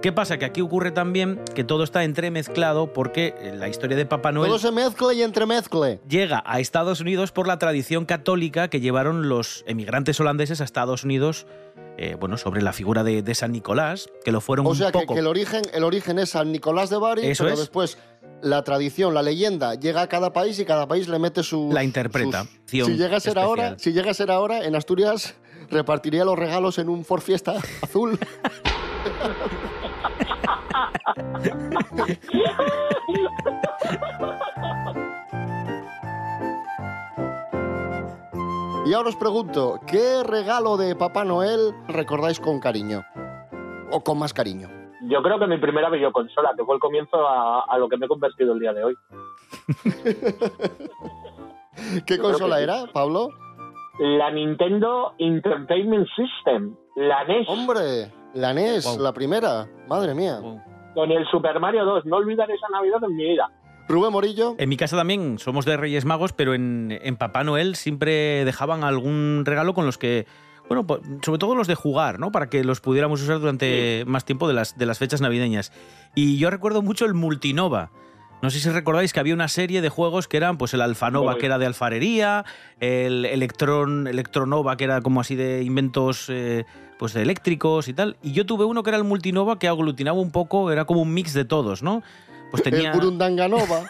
¿Qué 0.00 0.12
pasa? 0.12 0.38
Que 0.38 0.44
aquí 0.44 0.60
ocurre 0.60 0.92
también 0.92 1.40
que 1.56 1.64
todo 1.64 1.82
está 1.82 2.04
entremezclado 2.04 2.92
porque 2.92 3.34
eh, 3.40 3.52
la 3.56 3.68
historia 3.68 3.96
de 3.96 4.06
Papá 4.06 4.30
Noel 4.30 4.48
Todo 4.48 4.60
se 4.60 4.70
mezcle 4.70 5.14
y 5.14 5.22
entremezcle. 5.22 5.98
llega 6.08 6.40
a 6.46 6.60
Estados 6.60 7.00
Unidos 7.00 7.32
por 7.32 7.48
la 7.48 7.58
tradición 7.58 8.04
católica 8.04 8.68
que 8.68 8.78
llevaron 8.80 9.28
los 9.28 9.64
emigrantes 9.66 10.20
holandeses 10.20 10.60
a 10.60 10.64
Estados 10.64 11.02
Unidos, 11.02 11.48
eh, 11.96 12.16
bueno, 12.18 12.36
sobre 12.38 12.62
la 12.62 12.72
figura 12.72 13.02
de, 13.02 13.22
de 13.22 13.34
San 13.34 13.50
Nicolás, 13.50 14.08
que 14.24 14.30
lo 14.30 14.40
fueron 14.40 14.68
O 14.68 14.74
sea 14.76 14.86
un 14.86 14.92
que, 14.92 14.98
poco. 15.00 15.14
que 15.14 15.20
el, 15.20 15.26
origen, 15.26 15.62
el 15.74 15.82
origen 15.82 16.20
es 16.20 16.30
San 16.30 16.52
Nicolás 16.52 16.90
de 16.90 16.98
Bari, 16.98 17.26
Eso 17.26 17.42
pero 17.42 17.54
es. 17.54 17.60
después 17.60 17.98
la 18.40 18.62
tradición, 18.62 19.14
la 19.14 19.22
leyenda 19.22 19.74
llega 19.74 20.02
a 20.02 20.08
cada 20.08 20.32
país 20.32 20.60
y 20.60 20.64
cada 20.64 20.86
país 20.86 21.08
le 21.08 21.18
mete 21.18 21.42
su. 21.42 21.70
La 21.72 21.82
interpreta. 21.82 22.46
Si 22.66 22.80
llega 22.82 23.16
a 23.16 23.20
ser 23.20 23.36
ahora, 23.36 23.76
si 23.80 23.92
llega 23.92 24.12
a 24.12 24.14
ser 24.14 24.30
ahora, 24.30 24.64
en 24.64 24.76
Asturias 24.76 25.34
repartiría 25.70 26.24
los 26.24 26.38
regalos 26.38 26.78
en 26.78 26.88
un 26.88 27.04
Ford 27.04 27.20
Fiesta 27.20 27.56
azul. 27.82 28.16
Y 38.86 38.94
ahora 38.94 39.10
os 39.10 39.16
pregunto, 39.16 39.80
¿qué 39.86 40.22
regalo 40.24 40.78
de 40.78 40.96
Papá 40.96 41.24
Noel 41.24 41.74
recordáis 41.88 42.40
con 42.40 42.58
cariño? 42.58 43.04
O 43.90 44.00
con 44.00 44.18
más 44.18 44.32
cariño. 44.32 44.68
Yo 45.02 45.22
creo 45.22 45.38
que 45.38 45.46
mi 45.46 45.58
primera 45.58 45.90
videoconsola, 45.90 46.54
que 46.56 46.64
fue 46.64 46.74
el 46.74 46.80
comienzo 46.80 47.28
a, 47.28 47.64
a 47.68 47.78
lo 47.78 47.88
que 47.88 47.96
me 47.98 48.06
he 48.06 48.08
convertido 48.08 48.54
el 48.54 48.60
día 48.60 48.72
de 48.72 48.84
hoy. 48.84 48.94
¿Qué 52.06 52.16
Yo 52.16 52.22
consola 52.22 52.56
sí. 52.58 52.62
era, 52.62 52.86
Pablo? 52.92 53.28
La 53.98 54.30
Nintendo 54.30 55.12
Entertainment 55.18 56.06
System, 56.16 56.74
la 56.96 57.24
NES, 57.24 57.48
Hombre, 57.48 58.10
la 58.38 58.52
NES, 58.54 58.84
Wow. 58.84 59.00
la 59.00 59.12
primera. 59.12 59.66
Madre 59.88 60.14
mía. 60.14 60.40
con 60.94 61.10
el 61.12 61.24
Super 61.30 61.60
Mario 61.60 61.84
2. 61.84 62.06
No 62.06 62.16
olvidaré 62.16 62.54
esa 62.54 62.68
Navidad 62.70 62.98
en 63.08 63.14
mi 63.16 63.24
vida. 63.24 63.50
Rubén 63.88 64.12
Morillo. 64.12 64.54
En 64.58 64.68
mi 64.68 64.76
casa 64.76 64.96
también 64.96 65.38
somos 65.38 65.64
de 65.64 65.76
Reyes 65.76 66.04
Magos, 66.04 66.32
pero 66.32 66.54
en, 66.54 66.98
en 67.02 67.16
Papá 67.16 67.44
Noel 67.44 67.76
siempre 67.76 68.44
dejaban 68.44 68.82
algún 68.84 69.44
regalo 69.46 69.74
con 69.74 69.86
los 69.86 69.96
que, 69.96 70.26
bueno, 70.68 70.86
po- 70.86 71.00
sobre 71.22 71.38
todo 71.38 71.54
los 71.54 71.68
de 71.68 71.74
jugar, 71.76 72.18
¿no? 72.18 72.32
Para 72.32 72.50
que 72.50 72.64
los 72.64 72.80
pudiéramos 72.80 73.22
usar 73.22 73.38
durante 73.38 74.02
más 74.06 74.24
tiempo 74.24 74.48
de 74.48 74.54
las, 74.54 74.76
de 74.76 74.86
las 74.86 74.98
fechas 74.98 75.20
navideñas. 75.20 75.72
Y 76.14 76.36
yo 76.38 76.50
recuerdo 76.50 76.82
mucho 76.82 77.04
el 77.06 77.14
Multinova. 77.14 77.90
No 78.40 78.50
sé 78.50 78.60
si 78.60 78.70
recordáis 78.70 79.12
que 79.12 79.20
había 79.20 79.34
una 79.34 79.48
serie 79.48 79.80
de 79.80 79.88
juegos 79.88 80.28
que 80.28 80.36
eran, 80.36 80.58
pues 80.58 80.72
el 80.72 80.80
Alfanova, 80.80 81.38
que 81.38 81.46
era 81.46 81.58
de 81.58 81.66
alfarería, 81.66 82.44
el 82.78 83.24
Electron, 83.24 84.06
Electronova, 84.06 84.76
que 84.76 84.84
era 84.84 85.00
como 85.00 85.20
así 85.20 85.34
de 85.34 85.64
inventos 85.64 86.26
eh, 86.28 86.64
pues 86.98 87.16
eléctricos 87.16 87.88
y 87.88 87.94
tal. 87.94 88.16
Y 88.22 88.32
yo 88.32 88.46
tuve 88.46 88.64
uno 88.64 88.84
que 88.84 88.90
era 88.90 88.96
el 88.96 89.04
Multinova, 89.04 89.58
que 89.58 89.66
aglutinaba 89.66 90.20
un 90.20 90.30
poco, 90.30 90.70
era 90.70 90.84
como 90.84 91.02
un 91.02 91.12
mix 91.14 91.34
de 91.34 91.44
todos, 91.44 91.82
¿no? 91.82 92.02
Pues 92.52 92.62
tenía... 92.64 92.92
El 92.92 93.00
Burundanganova. 93.00 93.84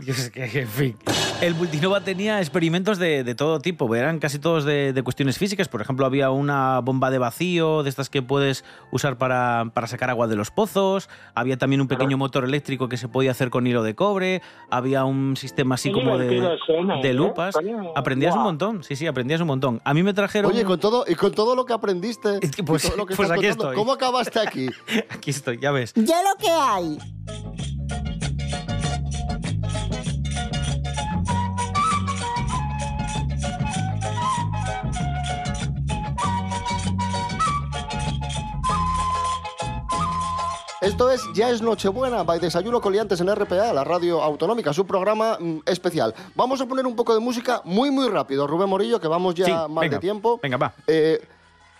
Dios, 0.00 0.30
que- 0.30 0.48
que- 0.48 0.60
en 0.62 0.68
fin. 0.68 0.96
El 1.40 1.54
Multinova 1.54 2.00
tenía 2.02 2.40
experimentos 2.40 2.98
de, 2.98 3.22
de 3.24 3.34
todo 3.34 3.60
tipo, 3.60 3.94
eran 3.94 4.18
casi 4.18 4.38
todos 4.38 4.64
de, 4.64 4.92
de 4.92 5.02
cuestiones 5.02 5.38
físicas. 5.38 5.68
Por 5.68 5.80
ejemplo, 5.80 6.04
había 6.06 6.30
una 6.30 6.80
bomba 6.80 7.10
de 7.10 7.18
vacío, 7.18 7.82
de 7.82 7.90
estas 7.90 8.10
que 8.10 8.22
puedes 8.22 8.64
usar 8.90 9.18
para, 9.18 9.70
para 9.74 9.86
sacar 9.86 10.10
agua 10.10 10.26
de 10.26 10.36
los 10.36 10.50
pozos. 10.50 11.08
Había 11.34 11.56
también 11.56 11.80
un 11.80 11.88
pequeño 11.88 12.16
motor 12.18 12.44
eléctrico 12.44 12.88
que 12.88 12.96
se 12.96 13.08
podía 13.08 13.30
hacer 13.30 13.50
con 13.50 13.66
hilo 13.66 13.82
de 13.82 13.94
cobre. 13.94 14.42
Había 14.70 15.04
un 15.04 15.36
sistema 15.36 15.76
así 15.76 15.92
como 15.92 16.18
de, 16.18 16.28
divertido 16.28 16.58
suena, 16.66 17.00
de 17.00 17.10
¿eh? 17.10 17.14
lupas. 17.14 17.54
Aprendías 17.94 18.34
un 18.34 18.42
montón, 18.42 18.84
sí, 18.84 18.96
sí, 18.96 19.06
aprendías 19.06 19.40
un 19.40 19.46
montón. 19.46 19.80
A 19.84 19.94
mí 19.94 20.02
me 20.02 20.12
trajeron... 20.14 20.50
Oye, 20.50 20.64
con 20.64 20.80
todo, 20.80 21.04
y 21.06 21.14
con 21.14 21.32
todo 21.32 21.54
lo 21.54 21.64
que 21.64 21.72
aprendiste, 21.72 22.38
Es 22.42 22.50
que 22.50 22.62
y 22.62 22.64
pues- 22.64 22.82
todo 22.82 22.96
lo 22.96 23.06
que 23.06 23.14
pues 23.14 23.26
estás 23.26 23.38
aquí 23.38 23.46
contando, 23.48 23.64
estoy. 23.70 23.76
¿cómo 23.76 23.92
acabaste 23.92 24.40
aquí? 24.40 24.68
Aquí 25.10 25.30
estoy, 25.30 25.58
ya 25.58 25.70
ves. 25.70 25.92
Ya 25.94 26.16
lo 26.22 26.36
que 26.38 26.48
hay. 26.50 26.98
Esto 40.80 41.10
es 41.10 41.22
Ya 41.34 41.50
es 41.50 41.60
Nochebuena, 41.60 42.22
by 42.22 42.38
Desayuno 42.38 42.80
Coliantes 42.80 43.20
en 43.20 43.34
RPA, 43.34 43.72
la 43.72 43.82
radio 43.82 44.22
autonómica, 44.22 44.72
su 44.72 44.86
programa 44.86 45.36
mm, 45.40 45.58
especial. 45.66 46.14
Vamos 46.36 46.60
a 46.60 46.66
poner 46.66 46.86
un 46.86 46.94
poco 46.94 47.14
de 47.14 47.20
música 47.20 47.60
muy, 47.64 47.90
muy 47.90 48.08
rápido. 48.08 48.46
Rubén 48.46 48.68
Morillo, 48.68 49.00
que 49.00 49.08
vamos 49.08 49.34
ya 49.34 49.46
Sí, 49.46 49.50
mal 49.52 49.68
venga, 49.82 49.96
de 49.96 49.98
tiempo. 49.98 50.38
venga, 50.40 50.56
va. 50.56 50.72
Eh, 50.86 51.20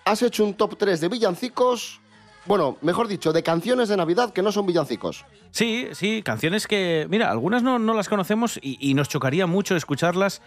has 0.04 0.20
hecho 0.22 0.42
un 0.44 0.54
top 0.54 0.76
3 0.76 1.00
de 1.00 1.08
villancicos, 1.08 2.00
bueno, 2.44 2.76
mejor 2.82 3.06
dicho, 3.06 3.32
de 3.32 3.44
canciones 3.44 3.88
de 3.88 3.96
Navidad 3.96 4.32
que 4.32 4.42
no 4.42 4.50
son 4.50 4.66
villancicos. 4.66 5.24
Sí, 5.52 5.87
sí, 5.92 6.22
canciones 6.24 6.66
que, 6.66 7.06
mira, 7.08 7.30
algunas 7.30 7.62
no, 7.62 7.78
no 7.78 7.94
las 7.94 8.08
conocemos 8.08 8.58
y, 8.61 8.78
y 8.80 8.94
nos 8.94 9.08
chocaría 9.08 9.46
mucho 9.46 9.76
escucharlas 9.76 10.42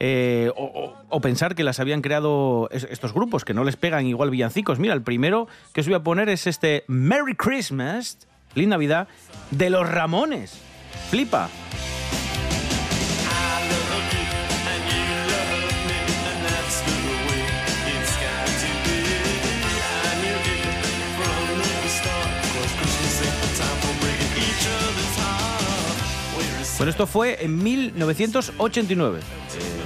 eh, 0.00 0.50
o, 0.56 1.20
pensar 1.20 1.54
que 1.54 1.64
las 1.64 1.80
habían 1.80 2.02
creado 2.02 2.68
es- 2.70 2.86
estos 2.90 3.12
grupos, 3.14 3.44
que 3.44 3.54
no 3.54 3.64
les 3.64 3.76
pegan 3.76 4.06
igual 4.06 4.30
villancicos. 4.30 4.78
Mira, 4.78 4.94
el 4.94 5.02
primero 5.02 5.48
que 5.72 5.80
os 5.80 5.86
voy 5.86 5.96
a 5.96 6.02
poner 6.02 6.28
es 6.28 6.46
este 6.46 6.84
Merry 6.88 7.34
Christmas, 7.34 8.18
Feliz 8.52 8.68
Navidad, 8.68 9.08
de 9.50 9.70
los 9.70 9.88
Ramones. 9.88 10.60
Flipa. 11.10 11.48
Bueno, 26.76 26.90
esto 26.90 27.06
fue 27.06 27.44
en 27.44 27.62
1989. 27.62 29.20
Eh, 29.20 29.83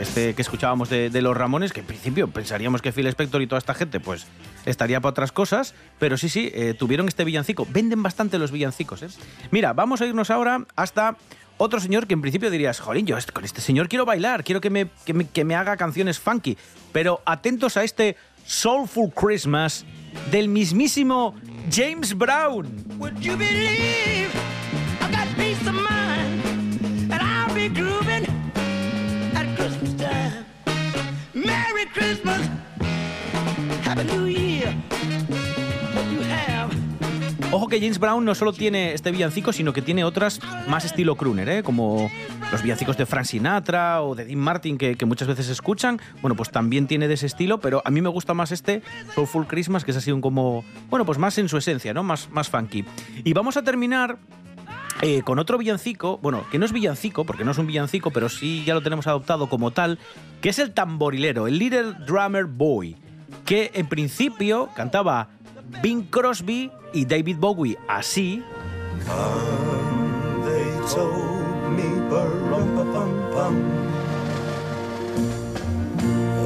Este 0.00 0.34
que 0.34 0.40
escuchábamos 0.40 0.88
de, 0.88 1.10
los 1.20 1.36
Ramones, 1.36 1.74
que 1.74 1.80
en 1.80 1.86
principio 1.86 2.28
pensaríamos 2.28 2.80
que 2.80 2.90
Phil 2.90 3.06
Spector 3.06 3.42
y 3.42 3.46
toda 3.46 3.58
esta 3.58 3.74
gente 3.74 4.00
pues 4.00 4.26
estaría 4.64 4.98
para 4.98 5.10
otras 5.10 5.30
cosas, 5.30 5.74
pero 5.98 6.16
sí, 6.16 6.30
sí, 6.30 6.50
eh, 6.54 6.72
tuvieron 6.72 7.06
este 7.06 7.22
villancico. 7.22 7.66
Venden 7.70 8.02
bastante 8.02 8.38
los 8.38 8.50
villancicos, 8.50 9.02
¿eh? 9.02 9.08
Mira, 9.50 9.74
vamos 9.74 10.00
a 10.00 10.06
irnos 10.06 10.30
ahora 10.30 10.64
hasta 10.74 11.18
otro 11.58 11.80
señor 11.80 12.06
que 12.06 12.14
en 12.14 12.22
principio 12.22 12.50
dirías, 12.50 12.80
jolín, 12.80 13.04
yo 13.04 13.18
con 13.34 13.44
este 13.44 13.60
señor 13.60 13.90
quiero 13.90 14.06
bailar, 14.06 14.42
quiero 14.42 14.62
que 14.62 14.70
me, 14.70 14.88
que 15.04 15.12
me, 15.12 15.28
que 15.28 15.44
me 15.44 15.54
haga 15.54 15.76
canciones 15.76 16.18
funky, 16.18 16.56
pero 16.92 17.20
atentos 17.26 17.76
a 17.76 17.84
este 17.84 18.16
Soulful 18.46 19.12
Christmas 19.12 19.84
del 20.30 20.48
mismísimo 20.48 21.34
James 21.70 22.16
Brown. 22.16 22.66
Would 22.98 23.18
you 23.20 23.36
believe 23.36 24.30
I 25.02 25.10
got 25.12 25.28
peace 25.36 25.60
of 25.68 25.74
mind 25.74 27.12
and 27.12 27.22
I'll 27.22 27.54
be 27.54 27.68
grooving 27.68 28.29
que 37.70 37.80
James 37.80 37.98
Brown 37.98 38.24
no 38.24 38.34
solo 38.34 38.52
tiene 38.52 38.92
este 38.92 39.12
villancico, 39.12 39.52
sino 39.52 39.72
que 39.72 39.80
tiene 39.80 40.04
otras 40.04 40.40
más 40.68 40.84
estilo 40.84 41.14
crooner, 41.14 41.48
¿eh? 41.48 41.62
como 41.62 42.10
los 42.50 42.62
villancicos 42.62 42.96
de 42.96 43.06
Frank 43.06 43.24
Sinatra 43.24 44.02
o 44.02 44.14
de 44.14 44.24
Dean 44.24 44.40
Martin 44.40 44.76
que, 44.76 44.96
muchas 45.06 45.28
veces 45.28 45.48
escuchan. 45.48 46.00
Bueno, 46.20 46.34
pues 46.34 46.50
también 46.50 46.86
tiene 46.86 47.08
de 47.08 47.14
ese 47.14 47.26
estilo, 47.26 47.60
pero 47.60 47.80
a 47.84 47.90
mí 47.90 48.02
me 48.02 48.08
gusta 48.08 48.34
más 48.34 48.52
este 48.52 48.82
Soulful 49.14 49.46
Christmas, 49.46 49.84
que 49.84 49.92
es 49.92 49.96
así 49.96 50.10
un 50.10 50.20
como, 50.20 50.64
bueno, 50.90 51.06
pues 51.06 51.18
más 51.18 51.38
en 51.38 51.48
su 51.48 51.56
esencia, 51.56 51.94
¿no? 51.94 52.02
Más, 52.02 52.28
más 52.30 52.48
funky. 52.48 52.84
Y 53.24 53.32
vamos 53.32 53.56
a 53.56 53.62
terminar 53.62 54.18
eh, 55.02 55.22
con 55.22 55.38
otro 55.38 55.56
villancico, 55.56 56.18
bueno, 56.18 56.44
que 56.50 56.58
no 56.58 56.66
es 56.66 56.72
villancico, 56.72 57.24
porque 57.24 57.44
no 57.44 57.52
es 57.52 57.58
un 57.58 57.66
villancico, 57.66 58.10
pero 58.10 58.28
sí 58.28 58.64
ya 58.64 58.74
lo 58.74 58.82
tenemos 58.82 59.06
adoptado 59.06 59.48
como 59.48 59.70
tal, 59.70 59.98
que 60.40 60.48
es 60.48 60.58
el 60.58 60.72
tamborilero, 60.72 61.46
el 61.46 61.58
Little 61.58 61.94
Drummer 62.06 62.46
Boy, 62.46 62.96
que 63.46 63.70
en 63.74 63.88
principio 63.88 64.68
cantaba 64.74 65.28
Bing 65.82 66.04
Crosby 66.10 66.70
y 66.92 67.04
David 67.04 67.38
Bowie 67.38 67.78
así. 67.88 68.42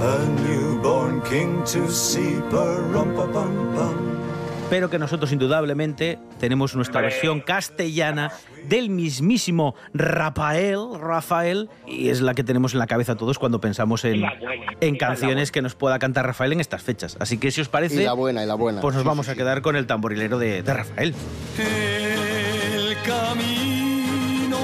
A 0.05 0.19
newborn 0.45 1.23
king 1.23 1.65
to 1.65 1.89
see, 1.89 2.37
ba-rum-pa-pum-pum. 2.53 4.24
Pero 4.71 4.91
que 4.91 4.99
nosotros 4.99 5.31
indudablemente 5.33 6.19
tenemos 6.41 6.75
nuestra 6.75 7.01
versión 7.01 7.41
castellana 7.41 8.33
del 8.69 8.91
mismísimo 8.91 9.75
Rafael, 9.93 10.79
Rafael, 10.99 11.69
y 11.87 12.09
es 12.09 12.21
la 12.23 12.35
que 12.35 12.43
tenemos 12.45 12.73
en 12.73 12.79
la 12.79 12.87
cabeza 12.87 13.15
todos 13.15 13.39
cuando 13.39 13.61
pensamos 13.61 14.05
en, 14.05 14.23
la 14.23 14.35
buena, 14.41 14.73
en 14.81 14.97
canciones 14.97 15.53
que 15.53 15.61
nos 15.63 15.75
pueda 15.75 15.99
cantar 15.99 16.27
Rafael 16.27 16.53
en 16.55 16.61
estas 16.61 16.83
fechas. 16.83 17.17
Así 17.21 17.39
que 17.39 17.51
si 17.51 17.61
os 17.61 17.69
parece, 17.69 18.03
Y 18.03 18.05
la 18.05 18.15
buena, 18.15 18.43
y 18.43 18.47
la 18.47 18.55
buena. 18.55 18.81
pues 18.81 18.95
nos 18.95 19.03
Sí, 19.03 19.09
vamos 19.09 19.27
sí, 19.27 19.33
a 19.33 19.35
sí. 19.35 19.39
quedar 19.39 19.61
con 19.63 19.77
el 19.77 19.87
tamborilero 19.87 20.39
de, 20.39 20.63
de 20.63 20.75
Rafael. 20.75 21.15
El 21.59 22.97
camino 23.07 24.59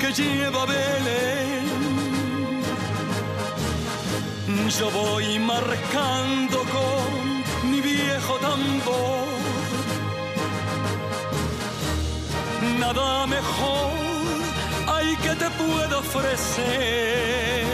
que 0.00 0.12
lleva 0.22 0.64
Belén, 0.66 1.64
yo 4.78 4.90
voy 4.90 5.38
marcando 5.40 6.58
con 6.58 7.33
Nada 12.78 13.26
mejor 13.26 13.92
hay 14.86 15.16
que 15.16 15.34
te 15.36 15.48
pueda 15.50 15.98
ofrecer. 15.98 17.64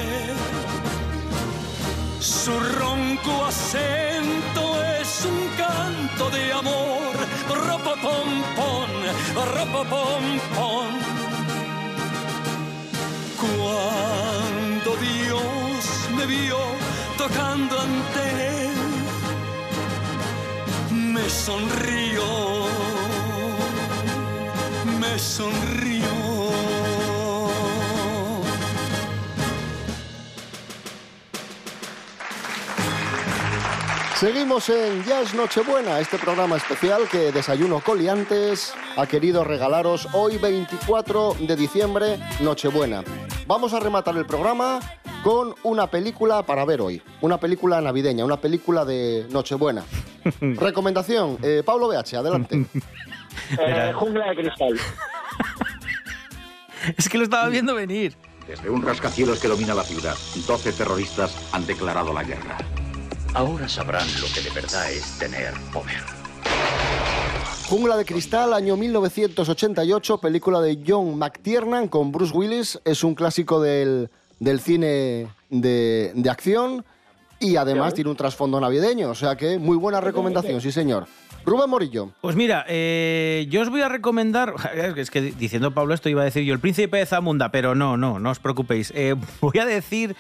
Su 2.21 2.53
ronco 2.79 3.45
acento 3.47 4.63
es 5.01 5.27
un 5.33 5.41
canto 5.57 6.31
de 6.31 6.53
amor. 6.53 7.15
Ropopompón, 7.67 8.91
ropopompón. 9.57 10.91
Cuando 13.43 14.97
Dios 14.97 15.85
me 16.17 16.27
vio 16.27 16.59
tocando 17.17 17.81
ante 17.81 18.23
él, 18.49 18.80
me 21.31 21.37
sonrió, 21.37 22.23
me 24.99 25.19
sonrió. 25.19 26.05
Seguimos 34.17 34.69
en 34.71 35.03
es 35.09 35.35
Nochebuena, 35.35 36.01
este 36.01 36.19
programa 36.19 36.57
especial 36.57 37.09
que 37.09 37.31
Desayuno 37.31 37.81
Coliantes 37.81 38.75
ha 38.97 39.07
querido 39.07 39.45
regalaros 39.45 40.09
hoy 40.13 40.37
24 40.37 41.37
de 41.39 41.55
diciembre, 41.55 42.19
Nochebuena. 42.41 43.05
Vamos 43.47 43.73
a 43.73 43.79
rematar 43.79 44.17
el 44.17 44.27
programa 44.27 44.81
con 45.23 45.55
una 45.63 45.87
película 45.87 46.43
para 46.43 46.65
ver 46.65 46.81
hoy, 46.81 47.01
una 47.21 47.39
película 47.39 47.81
navideña, 47.81 48.25
una 48.25 48.41
película 48.41 48.85
de 48.85 49.27
Nochebuena. 49.31 49.85
Recomendación, 50.41 51.39
eh, 51.43 51.63
Pablo 51.65 51.89
BH, 51.89 52.17
adelante. 52.17 52.65
Eh, 53.59 53.93
jungla 53.95 54.31
de 54.31 54.37
cristal. 54.37 54.75
Es 56.97 57.09
que 57.09 57.19
lo 57.19 57.25
estaba 57.25 57.49
viendo 57.49 57.75
venir. 57.75 58.17
Desde 58.47 58.71
un 58.71 58.83
rascacielos 58.83 59.39
que 59.39 59.49
domina 59.49 59.75
la 59.75 59.85
ciudad, 59.85 60.15
12 60.47 60.73
terroristas 60.73 61.37
han 61.53 61.67
declarado 61.67 62.13
la 62.13 62.25
guerra. 62.25 62.57
Ahora 63.35 63.69
sabrán 63.69 64.07
lo 64.21 64.27
que 64.35 64.41
de 64.41 64.51
verdad 64.51 64.91
es 64.91 65.19
tener 65.19 65.53
poder. 65.73 66.01
Jungla 67.69 67.97
de 67.97 68.05
Cristal, 68.05 68.53
año 68.53 68.77
1988, 68.77 70.19
película 70.19 70.61
de 70.61 70.83
John 70.85 71.17
McTiernan 71.17 71.87
con 71.87 72.11
Bruce 72.11 72.37
Willis. 72.37 72.81
Es 72.85 73.05
un 73.05 73.15
clásico 73.15 73.61
del, 73.61 74.11
del 74.41 74.61
cine 74.61 75.29
de, 75.51 76.13
de 76.15 76.31
acción 76.31 76.85
y 77.41 77.57
además 77.57 77.95
tiene 77.95 78.11
un 78.11 78.17
trasfondo 78.17 78.61
navideño. 78.61 79.11
O 79.11 79.15
sea 79.15 79.35
que 79.37 79.59
muy 79.59 79.77
buena 79.77 80.01
recomendación, 80.01 80.61
sí 80.61 80.71
señor. 80.71 81.07
Rubén 81.45 81.71
Morillo. 81.71 82.11
Pues 82.21 82.37
mira, 82.37 82.67
eh, 82.69 83.47
yo 83.49 83.63
os 83.63 83.71
voy 83.71 83.81
a 83.81 83.89
recomendar. 83.89 84.55
Es 84.97 85.11
que 85.11 85.23
diciendo 85.23 85.73
Pablo 85.73 85.95
esto 85.95 86.09
iba 86.09 86.23
a 86.23 86.27
decir 86.27 86.45
yo 86.45 86.53
el 86.53 86.61
príncipe 86.61 86.99
de 86.99 87.07
Zamunda, 87.07 87.51
pero 87.51 87.75
no, 87.75 87.97
no, 87.97 88.19
no 88.19 88.31
os 88.31 88.39
preocupéis. 88.39 88.93
Eh, 88.95 89.17
voy 89.41 89.59
a 89.59 89.65
decir 89.65 90.15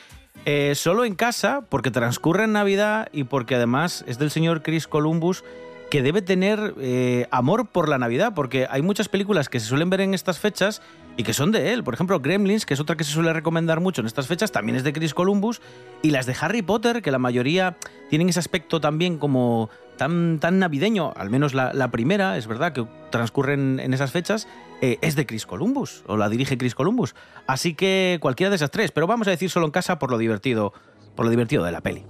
eh, 0.47 0.73
solo 0.75 1.05
en 1.05 1.15
casa, 1.15 1.63
porque 1.69 1.91
transcurre 1.91 2.45
en 2.45 2.53
Navidad 2.53 3.09
y 3.13 3.25
porque 3.25 3.57
además 3.57 4.05
es 4.09 4.19
del 4.19 4.31
señor 4.31 4.63
Chris 4.63 4.89
Columbus, 4.89 5.45
que 5.91 6.03
debe 6.03 6.23
tener 6.23 6.75
eh, 6.81 7.27
amor 7.31 7.67
por 7.67 7.89
la 7.89 7.99
Navidad, 7.99 8.33
porque 8.35 8.67
hay 8.71 8.81
muchas 8.81 9.09
películas 9.09 9.49
que 9.49 9.59
se 9.59 9.67
suelen 9.67 9.91
ver 9.91 10.01
en 10.01 10.15
estas 10.15 10.39
fechas 10.39 10.83
y 11.17 11.25
que 11.25 11.35
son 11.35 11.51
de 11.51 11.73
él. 11.73 11.83
Por 11.83 11.95
ejemplo, 11.95 12.21
Gremlins, 12.21 12.65
que 12.65 12.75
es 12.75 12.81
otra 12.81 12.97
que 12.97 13.05
se 13.05 13.11
suele 13.11 13.33
recomendar 13.33 13.81
mucho 13.81 14.01
en 14.01 14.07
estas 14.07 14.29
fechas, 14.29 14.53
también 14.53 14.77
es 14.77 14.85
de 14.85 14.93
Chris 14.93 15.15
Columbus. 15.15 15.61
Y 16.03 16.11
las 16.11 16.27
de 16.27 16.37
Harry 16.41 16.63
Potter, 16.63 17.03
que 17.03 17.11
la 17.11 17.19
mayoría 17.19 17.77
tienen 18.09 18.29
ese 18.29 18.39
aspecto 18.39 18.81
también 18.81 19.19
como 19.19 19.69
tan, 19.97 20.39
tan 20.39 20.61
navideño, 20.61 21.13
al 21.17 21.29
menos 21.29 21.55
la, 21.55 21.73
la 21.75 21.91
primera, 21.91 22.39
es 22.39 22.47
verdad, 22.47 22.73
que 22.73 22.87
transcurren 23.11 23.81
en 23.81 23.93
esas 23.93 24.13
fechas, 24.13 24.49
eh, 24.81 24.99
es 25.03 25.17
de 25.17 25.27
Chris 25.27 25.45
Columbus, 25.45 26.05
o 26.07 26.17
la 26.17 26.29
dirige 26.29 26.57
Chris 26.57 26.75
Columbus. 26.75 27.15
Así 27.47 27.75
que 27.75 28.19
cualquiera 28.23 28.49
de 28.49 28.57
esas 28.57 28.71
tres, 28.71 28.93
pero 28.93 29.07
vamos 29.07 29.27
a 29.27 29.31
decir 29.31 29.51
solo 29.51 29.67
en 29.67 29.73
casa 29.73 29.99
por 29.99 30.11
lo 30.11 30.19
divertido, 30.19 30.73
por 31.17 31.27
lo 31.27 31.31
divertido 31.31 31.65
de 31.65 31.73
la 31.73 31.81
peli. 31.81 32.05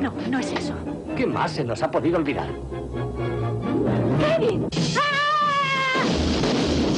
No, 0.00 0.14
no 0.30 0.38
es 0.38 0.52
eso. 0.52 0.74
¿Qué 1.16 1.26
más 1.26 1.52
se 1.52 1.64
nos 1.64 1.82
ha 1.82 1.90
podido 1.90 2.16
olvidar? 2.16 2.48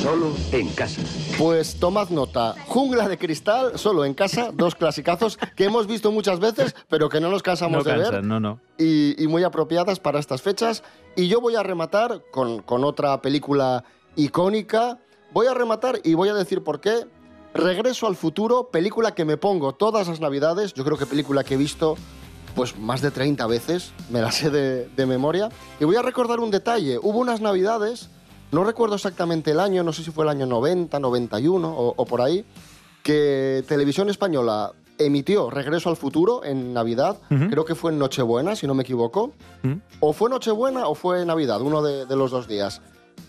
Solo 0.03 0.33
en 0.53 0.69
casa. 0.71 1.01
Pues 1.39 1.77
tomad 1.81 2.11
nota, 2.11 2.55
Jungla 2.67 3.09
de 3.09 3.17
Cristal, 3.17 3.79
solo 3.79 4.05
en 4.05 4.13
casa, 4.13 4.51
dos 4.53 4.75
clasicazos 4.75 5.39
que 5.57 5.65
hemos 5.65 5.87
visto 5.87 6.13
muchas 6.13 6.41
veces, 6.41 6.77
pero 6.91 7.09
que 7.09 7.21
no 7.21 7.31
nos 7.31 7.43
cansamos 7.43 7.85
No 7.85 7.91
de 7.91 7.97
ver. 7.97 8.03
cansan, 8.11 8.29
no, 8.29 8.39
no. 8.39 8.61
y, 8.79 9.21
y 9.23 9.27
muy 9.29 9.45
apropiadas 9.45 10.01
para 10.01 10.19
estas 10.19 10.43
fechas. 10.43 10.83
Y 11.17 11.29
yo 11.29 11.41
voy 11.41 11.57
a 11.57 11.63
rematar 11.63 12.23
con, 12.31 12.61
con 12.61 12.85
otra 12.85 13.23
película 13.23 13.85
icónica. 14.15 14.99
Voy 15.33 15.47
a 15.47 15.55
rematar 15.55 16.01
y 16.05 16.13
voy 16.15 16.29
a 16.29 16.35
decir 16.35 16.63
por 16.63 16.81
qué. 16.81 17.07
Regreso 17.55 18.07
al 18.07 18.17
futuro, 18.17 18.69
película 18.71 19.15
que 19.15 19.25
me 19.25 19.37
pongo 19.39 19.75
todas 19.75 20.09
las 20.09 20.21
navidades. 20.21 20.75
Yo 20.75 20.85
creo 20.85 20.99
que 20.99 21.07
película 21.07 21.45
que 21.45 21.55
he 21.55 21.57
visto 21.57 21.97
pues 22.55 22.79
más 22.79 23.01
de 23.03 23.11
30 23.11 23.47
veces, 23.47 23.93
me 24.11 24.21
la 24.21 24.31
sé 24.31 24.51
de, 24.51 24.89
de 24.89 25.07
memoria. 25.07 25.49
Y 25.81 25.85
voy 25.85 25.97
a 25.97 26.03
recordar 26.03 26.41
un 26.41 26.51
detalle. 26.51 26.99
Hubo 26.99 27.19
unas 27.19 27.41
navidades, 27.41 28.09
no 28.53 28.65
recuerdo 28.65 28.95
exactamente 28.95 29.51
el 29.51 29.61
año, 29.61 29.83
no 29.83 29.93
sé 29.93 30.03
si 30.05 30.11
fue 30.11 30.25
el 30.25 30.31
año 30.31 30.47
90, 30.47 30.99
91 30.99 31.69
o, 31.69 31.95
o 31.97 32.05
por 32.07 32.21
ahí, 32.23 32.45
que 33.03 33.65
Televisión 33.67 34.09
Española 34.09 34.73
emitió 34.99 35.51
Regreso 35.51 35.91
al 35.91 35.97
Futuro 35.97 36.45
en 36.45 36.73
Navidad, 36.73 37.19
creo 37.29 37.65
que 37.65 37.75
fue 37.75 37.91
en 37.91 37.99
Nochebuena, 37.99 38.55
si 38.55 38.67
no 38.67 38.75
me 38.75 38.83
equivoco. 38.85 39.33
O 40.01 40.13
fue 40.13 40.31
Nochebuena 40.31 40.87
o 40.87 40.95
fue 40.95 41.25
Navidad, 41.27 41.61
uno 41.61 41.83
de, 41.83 42.07
de 42.07 42.17
los 42.17 42.31
dos 42.31 42.47
días. 42.47 42.81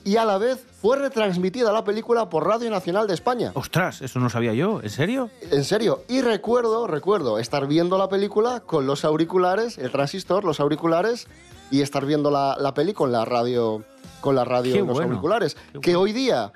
Y 0.03 0.17
a 0.17 0.25
la 0.25 0.37
vez 0.37 0.63
fue 0.81 0.97
retransmitida 0.97 1.73
la 1.73 1.83
película 1.83 2.29
por 2.29 2.45
Radio 2.45 2.69
Nacional 2.69 3.07
de 3.07 3.15
España. 3.15 3.51
Ostras, 3.55 4.01
eso 4.01 4.19
no 4.19 4.29
sabía 4.29 4.53
yo. 4.53 4.81
¿En 4.83 4.89
serio? 4.91 5.31
En 5.49 5.63
serio. 5.63 6.03
Y 6.07 6.21
recuerdo, 6.21 6.85
recuerdo 6.85 7.39
estar 7.39 7.65
viendo 7.67 7.97
la 7.97 8.07
película 8.07 8.59
con 8.59 8.85
los 8.85 9.03
auriculares, 9.03 9.79
el 9.79 9.91
transistor, 9.91 10.43
los 10.43 10.59
auriculares, 10.59 11.27
y 11.71 11.81
estar 11.81 12.05
viendo 12.05 12.29
la, 12.29 12.55
la 12.59 12.73
peli 12.75 12.93
con 12.93 13.11
la 13.11 13.25
radio 13.25 13.83
con 14.25 14.35
la 14.35 14.43
radio 14.43 14.73
Qué 14.73 14.79
en 14.79 14.87
los 14.87 14.95
bueno, 14.95 15.11
auriculares. 15.11 15.55
Que 15.83 15.95
hoy 15.95 16.11
día, 16.11 16.51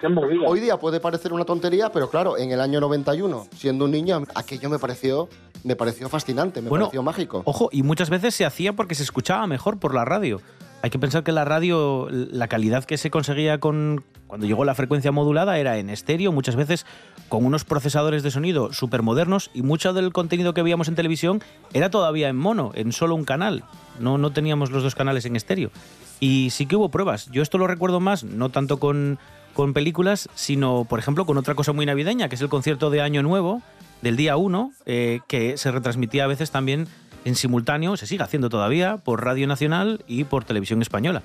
hoy 0.48 0.60
día 0.60 0.78
puede 0.78 1.00
parecer 1.00 1.34
una 1.34 1.46
tontería, 1.46 1.92
pero 1.92 2.10
claro, 2.10 2.36
en 2.36 2.52
el 2.52 2.62
año 2.62 2.80
91, 2.80 3.48
siendo 3.56 3.86
un 3.86 3.92
niño, 3.92 4.24
aquello 4.34 4.72
me 4.72 4.80
pareció, 4.80 5.30
me 5.64 5.76
pareció 5.76 6.10
fascinante, 6.10 6.64
me 6.64 6.70
Bueno, 6.70 6.86
pareció 6.86 7.04
mágico. 7.04 7.44
Ojo, 7.46 7.70
y 7.72 7.84
muchas 7.84 8.10
veces 8.10 8.34
se 8.34 8.44
hacía 8.44 8.74
porque 8.74 8.96
se 8.96 9.04
escuchaba 9.04 9.46
mejor 9.46 9.78
por 9.78 9.94
la 9.94 10.04
radio. 10.04 10.42
Hay 10.82 10.90
que 10.90 11.00
pensar 11.00 11.24
que 11.24 11.34
la 11.34 11.44
radio, 11.44 12.08
la 12.10 12.48
calidad 12.48 12.86
que 12.86 12.98
se 12.98 13.12
conseguía 13.12 13.60
con 13.60 14.04
cuando 14.28 14.46
llegó 14.46 14.64
la 14.64 14.76
frecuencia 14.76 15.12
modulada 15.12 15.58
era 15.58 15.78
en 15.78 15.90
estéreo, 15.90 16.32
muchas 16.32 16.56
veces 16.56 16.86
con 17.30 17.44
unos 17.46 17.66
procesadores 17.66 18.22
de 18.22 18.30
sonido 18.32 18.72
súper 18.72 19.02
modernos 19.02 19.50
y 19.54 19.64
mucho 19.64 19.92
del 19.92 20.14
contenido 20.14 20.54
que 20.54 20.62
veíamos 20.62 20.88
en 20.88 20.96
televisión 20.96 21.42
era 21.74 21.90
todavía 21.90 22.30
en 22.30 22.38
mono, 22.38 22.72
en 22.76 22.92
solo 22.92 23.16
un 23.16 23.26
canal. 23.26 23.64
No, 24.00 24.18
no 24.18 24.32
teníamos 24.32 24.70
los 24.70 24.84
dos 24.84 24.96
canales 24.96 25.26
en 25.26 25.36
estéreo. 25.36 25.72
Y 26.20 26.50
sí 26.52 26.66
que 26.66 26.76
hubo 26.76 26.90
pruebas. 26.90 27.30
Yo 27.32 27.42
esto 27.42 27.58
lo 27.58 27.68
recuerdo 27.68 28.00
más, 28.00 28.24
no 28.24 28.50
tanto 28.50 28.80
con, 28.80 29.18
con 29.54 29.74
películas, 29.74 30.30
sino, 30.36 30.86
por 30.86 31.00
ejemplo, 31.00 31.26
con 31.26 31.38
otra 31.38 31.56
cosa 31.56 31.74
muy 31.74 31.86
navideña, 31.86 32.30
que 32.30 32.36
es 32.36 32.42
el 32.42 32.50
concierto 32.50 32.90
de 32.90 33.02
Año 33.02 33.24
Nuevo, 33.24 33.64
del 34.02 34.16
día 34.16 34.38
1, 34.38 34.72
eh, 34.86 35.22
que 35.28 35.58
se 35.58 35.72
retransmitía 35.72 36.26
a 36.26 36.28
veces 36.28 36.52
también 36.52 36.88
en 37.26 37.36
simultáneo, 37.36 37.98
se 37.98 38.08
sigue 38.08 38.24
haciendo 38.24 38.50
todavía, 38.50 38.98
por 38.98 39.24
Radio 39.24 39.48
Nacional 39.48 40.04
y 40.08 40.24
por 40.24 40.46
Televisión 40.46 40.82
Española. 40.82 41.22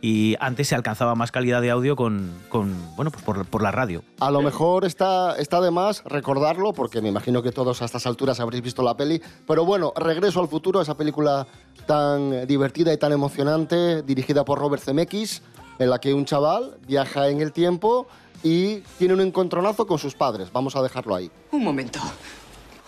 Y 0.00 0.36
antes 0.38 0.68
se 0.68 0.74
alcanzaba 0.74 1.14
más 1.14 1.32
calidad 1.32 1.62
de 1.62 1.70
audio 1.70 1.96
con, 1.96 2.30
con 2.50 2.74
bueno, 2.94 3.10
pues 3.10 3.24
por, 3.24 3.46
por 3.46 3.62
la 3.62 3.70
radio. 3.70 4.02
A 4.20 4.30
lo 4.30 4.42
mejor 4.42 4.84
está, 4.84 5.34
está 5.38 5.62
de 5.62 5.70
más 5.70 6.04
recordarlo, 6.04 6.74
porque 6.74 7.00
me 7.00 7.08
imagino 7.08 7.42
que 7.42 7.52
todos 7.52 7.80
a 7.80 7.86
estas 7.86 8.06
alturas 8.06 8.38
habréis 8.38 8.62
visto 8.62 8.82
la 8.82 8.98
peli. 8.98 9.22
Pero 9.46 9.64
bueno, 9.64 9.94
Regreso 9.96 10.40
al 10.40 10.48
Futuro, 10.48 10.82
esa 10.82 10.94
película 10.94 11.46
tan 11.86 12.46
divertida 12.46 12.92
y 12.92 12.98
tan 12.98 13.12
emocionante, 13.12 14.02
dirigida 14.02 14.44
por 14.44 14.58
Robert 14.58 14.82
Zemeckis, 14.82 15.42
en 15.78 15.88
la 15.88 15.98
que 15.98 16.12
un 16.12 16.26
chaval 16.26 16.76
viaja 16.86 17.28
en 17.28 17.40
el 17.40 17.52
tiempo 17.52 18.06
y 18.42 18.80
tiene 18.98 19.14
un 19.14 19.22
encontronazo 19.22 19.86
con 19.86 19.98
sus 19.98 20.14
padres. 20.14 20.52
Vamos 20.52 20.76
a 20.76 20.82
dejarlo 20.82 21.14
ahí. 21.14 21.30
Un 21.50 21.64
momento. 21.64 21.98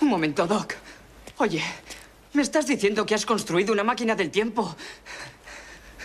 Un 0.03 0.09
momento, 0.09 0.47
Doc. 0.47 0.75
Oye, 1.38 1.62
¿me 2.37 2.42
estás 2.42 2.66
diciendo 2.66 3.07
que 3.07 3.14
has 3.14 3.25
construido 3.25 3.72
una 3.72 3.83
máquina 3.83 4.14
del 4.14 4.31
tiempo? 4.31 4.77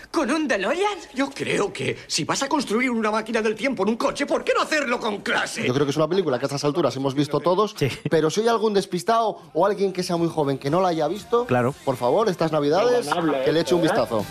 ¿Con 0.10 0.32
un 0.32 0.48
DeLorean? 0.48 0.98
Yo 1.14 1.30
creo 1.30 1.72
que 1.72 1.98
si 2.08 2.24
vas 2.24 2.42
a 2.42 2.50
construir 2.50 2.90
una 2.90 3.12
máquina 3.12 3.42
del 3.42 3.54
tiempo 3.56 3.84
en 3.84 3.90
un 3.90 3.98
coche, 3.98 4.26
¿por 4.26 4.44
qué 4.44 4.54
no 4.56 4.62
hacerlo 4.62 5.00
con 5.00 5.20
clase? 5.20 5.66
Yo 5.66 5.74
creo 5.74 5.86
que 5.86 5.92
es 5.92 5.98
una 5.98 6.08
película 6.08 6.40
que 6.40 6.46
a 6.46 6.48
estas 6.48 6.64
alturas 6.64 6.96
hemos 6.96 7.16
visto 7.16 7.40
todos, 7.42 7.76
pero 8.10 8.30
si 8.30 8.42
hay 8.42 8.48
algún 8.48 8.74
despistado 8.74 9.42
o 9.54 9.66
alguien 9.66 9.92
que 9.92 10.04
sea 10.04 10.16
muy 10.16 10.30
joven 10.30 10.58
que 10.58 10.70
no 10.70 10.82
la 10.82 10.90
haya 10.90 11.08
visto, 11.08 11.46
claro. 11.46 11.76
por 11.86 11.98
favor, 11.98 12.30
estas 12.30 12.52
navidades, 12.52 13.08
Perdonable, 13.08 13.44
que 13.44 13.52
le 13.52 13.60
eche 13.60 13.76
un 13.76 13.82
¿eh? 13.82 13.84
vistazo. 13.84 14.26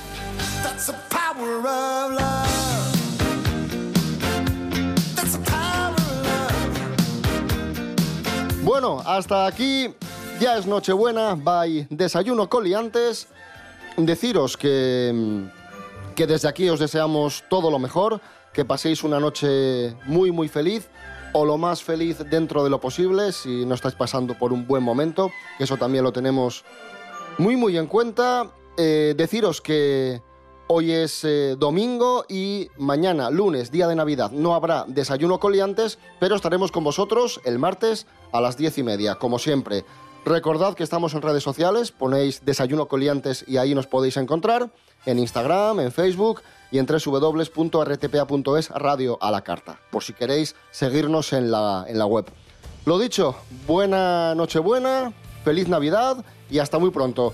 Bueno, 8.62 9.02
hasta 9.04 9.46
aquí 9.46 9.94
ya 10.40 10.56
es 10.56 10.66
Nochebuena, 10.66 11.34
by 11.34 11.86
Desayuno 11.90 12.48
Coliantes. 12.48 13.28
Deciros 13.98 14.56
que, 14.56 15.12
mm, 15.14 16.14
que 16.14 16.26
desde 16.26 16.48
aquí 16.48 16.70
os 16.70 16.80
deseamos 16.80 17.44
todo 17.50 17.70
lo 17.70 17.78
mejor, 17.78 18.22
que 18.54 18.64
paséis 18.64 19.04
una 19.04 19.20
noche 19.20 19.94
muy 20.06 20.32
muy 20.32 20.48
feliz 20.48 20.88
o 21.34 21.44
lo 21.44 21.58
más 21.58 21.82
feliz 21.82 22.18
dentro 22.30 22.64
de 22.64 22.70
lo 22.70 22.80
posible 22.80 23.32
si 23.32 23.66
no 23.66 23.74
estáis 23.74 23.94
pasando 23.94 24.36
por 24.38 24.52
un 24.52 24.66
buen 24.66 24.82
momento, 24.82 25.30
eso 25.58 25.76
también 25.76 26.04
lo 26.04 26.12
tenemos 26.12 26.64
muy 27.36 27.56
muy 27.56 27.76
en 27.76 27.86
cuenta. 27.86 28.50
Eh, 28.78 29.14
deciros 29.16 29.60
que 29.60 30.22
hoy 30.68 30.90
es 30.90 31.22
eh, 31.24 31.54
domingo 31.58 32.24
y 32.30 32.70
mañana, 32.78 33.28
lunes, 33.28 33.70
día 33.70 33.86
de 33.88 33.94
Navidad, 33.94 34.30
no 34.30 34.54
habrá 34.54 34.86
desayuno 34.88 35.38
coliantes, 35.38 35.98
pero 36.18 36.34
estaremos 36.34 36.72
con 36.72 36.82
vosotros 36.82 37.42
el 37.44 37.58
martes 37.58 38.06
a 38.32 38.40
las 38.40 38.56
diez 38.56 38.78
y 38.78 38.82
media, 38.82 39.16
como 39.16 39.38
siempre. 39.38 39.84
Recordad 40.24 40.74
que 40.74 40.82
estamos 40.82 41.14
en 41.14 41.22
redes 41.22 41.42
sociales, 41.42 41.92
ponéis 41.92 42.44
desayuno 42.44 42.88
coliantes 42.88 43.44
y 43.48 43.56
ahí 43.56 43.74
nos 43.74 43.86
podéis 43.86 44.18
encontrar, 44.18 44.70
en 45.06 45.18
Instagram, 45.18 45.80
en 45.80 45.92
Facebook 45.92 46.42
y 46.70 46.78
en 46.78 46.86
www.rtpa.es 46.86 48.70
radio 48.70 49.18
a 49.22 49.30
la 49.30 49.40
carta, 49.40 49.78
por 49.90 50.02
si 50.02 50.12
queréis 50.12 50.56
seguirnos 50.70 51.32
en 51.32 51.50
la, 51.50 51.86
en 51.88 51.98
la 51.98 52.04
web. 52.04 52.26
Lo 52.84 52.98
dicho, 52.98 53.34
buena 53.66 54.34
Nochebuena, 54.34 55.12
feliz 55.42 55.68
Navidad 55.68 56.24
y 56.50 56.58
hasta 56.58 56.78
muy 56.78 56.90
pronto. 56.90 57.32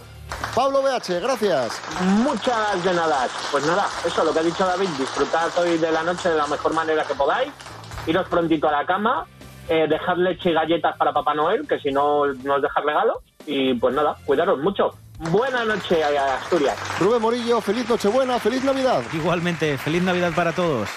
Pablo 0.55 0.83
BH, 0.83 1.20
gracias. 1.20 1.81
Muchas 2.01 2.85
de 2.85 2.94
nada. 2.94 3.29
Pues 3.51 3.66
nada, 3.66 3.87
eso 4.05 4.25
lo 4.25 4.33
que 4.33 4.40
ha 4.40 4.42
dicho 4.42 4.64
David, 4.64 4.88
disfrutad 4.99 5.51
hoy 5.59 5.79
de 5.79 5.90
la 5.90 6.03
noche 6.03 6.29
de 6.29 6.37
la 6.37 6.46
mejor 6.46 6.72
manera 6.72 7.05
que 7.05 7.14
podáis, 7.14 7.53
iros 8.07 8.29
prontito 8.29 8.68
a 8.68 8.72
la 8.72 8.87
cama, 8.87 9.27
eh, 9.68 9.87
dejad 9.88 10.16
leche 10.16 10.50
y 10.50 10.55
galletas 10.55 10.96
para 10.96 11.12
Papá 11.12 11.35
Noel, 11.35 11.66
que 11.66 11.79
si 11.81 11.90
no 11.90 12.26
nos 12.26 12.62
deja 12.62 12.81
regalo, 12.81 13.22
y 13.46 13.74
pues 13.74 13.94
nada, 13.94 14.16
cuidaros 14.24 14.59
mucho. 14.61 14.94
Buena 15.18 15.64
noche 15.64 16.05
a 16.05 16.37
Asturias. 16.37 16.76
Rubén 17.00 17.22
Morillo, 17.22 17.61
feliz 17.61 17.88
Nochebuena, 17.88 18.38
feliz 18.38 18.62
Navidad. 18.64 19.02
Igualmente, 19.14 19.79
feliz 19.79 20.02
Navidad 20.02 20.33
para 20.35 20.52
todos. 20.52 20.90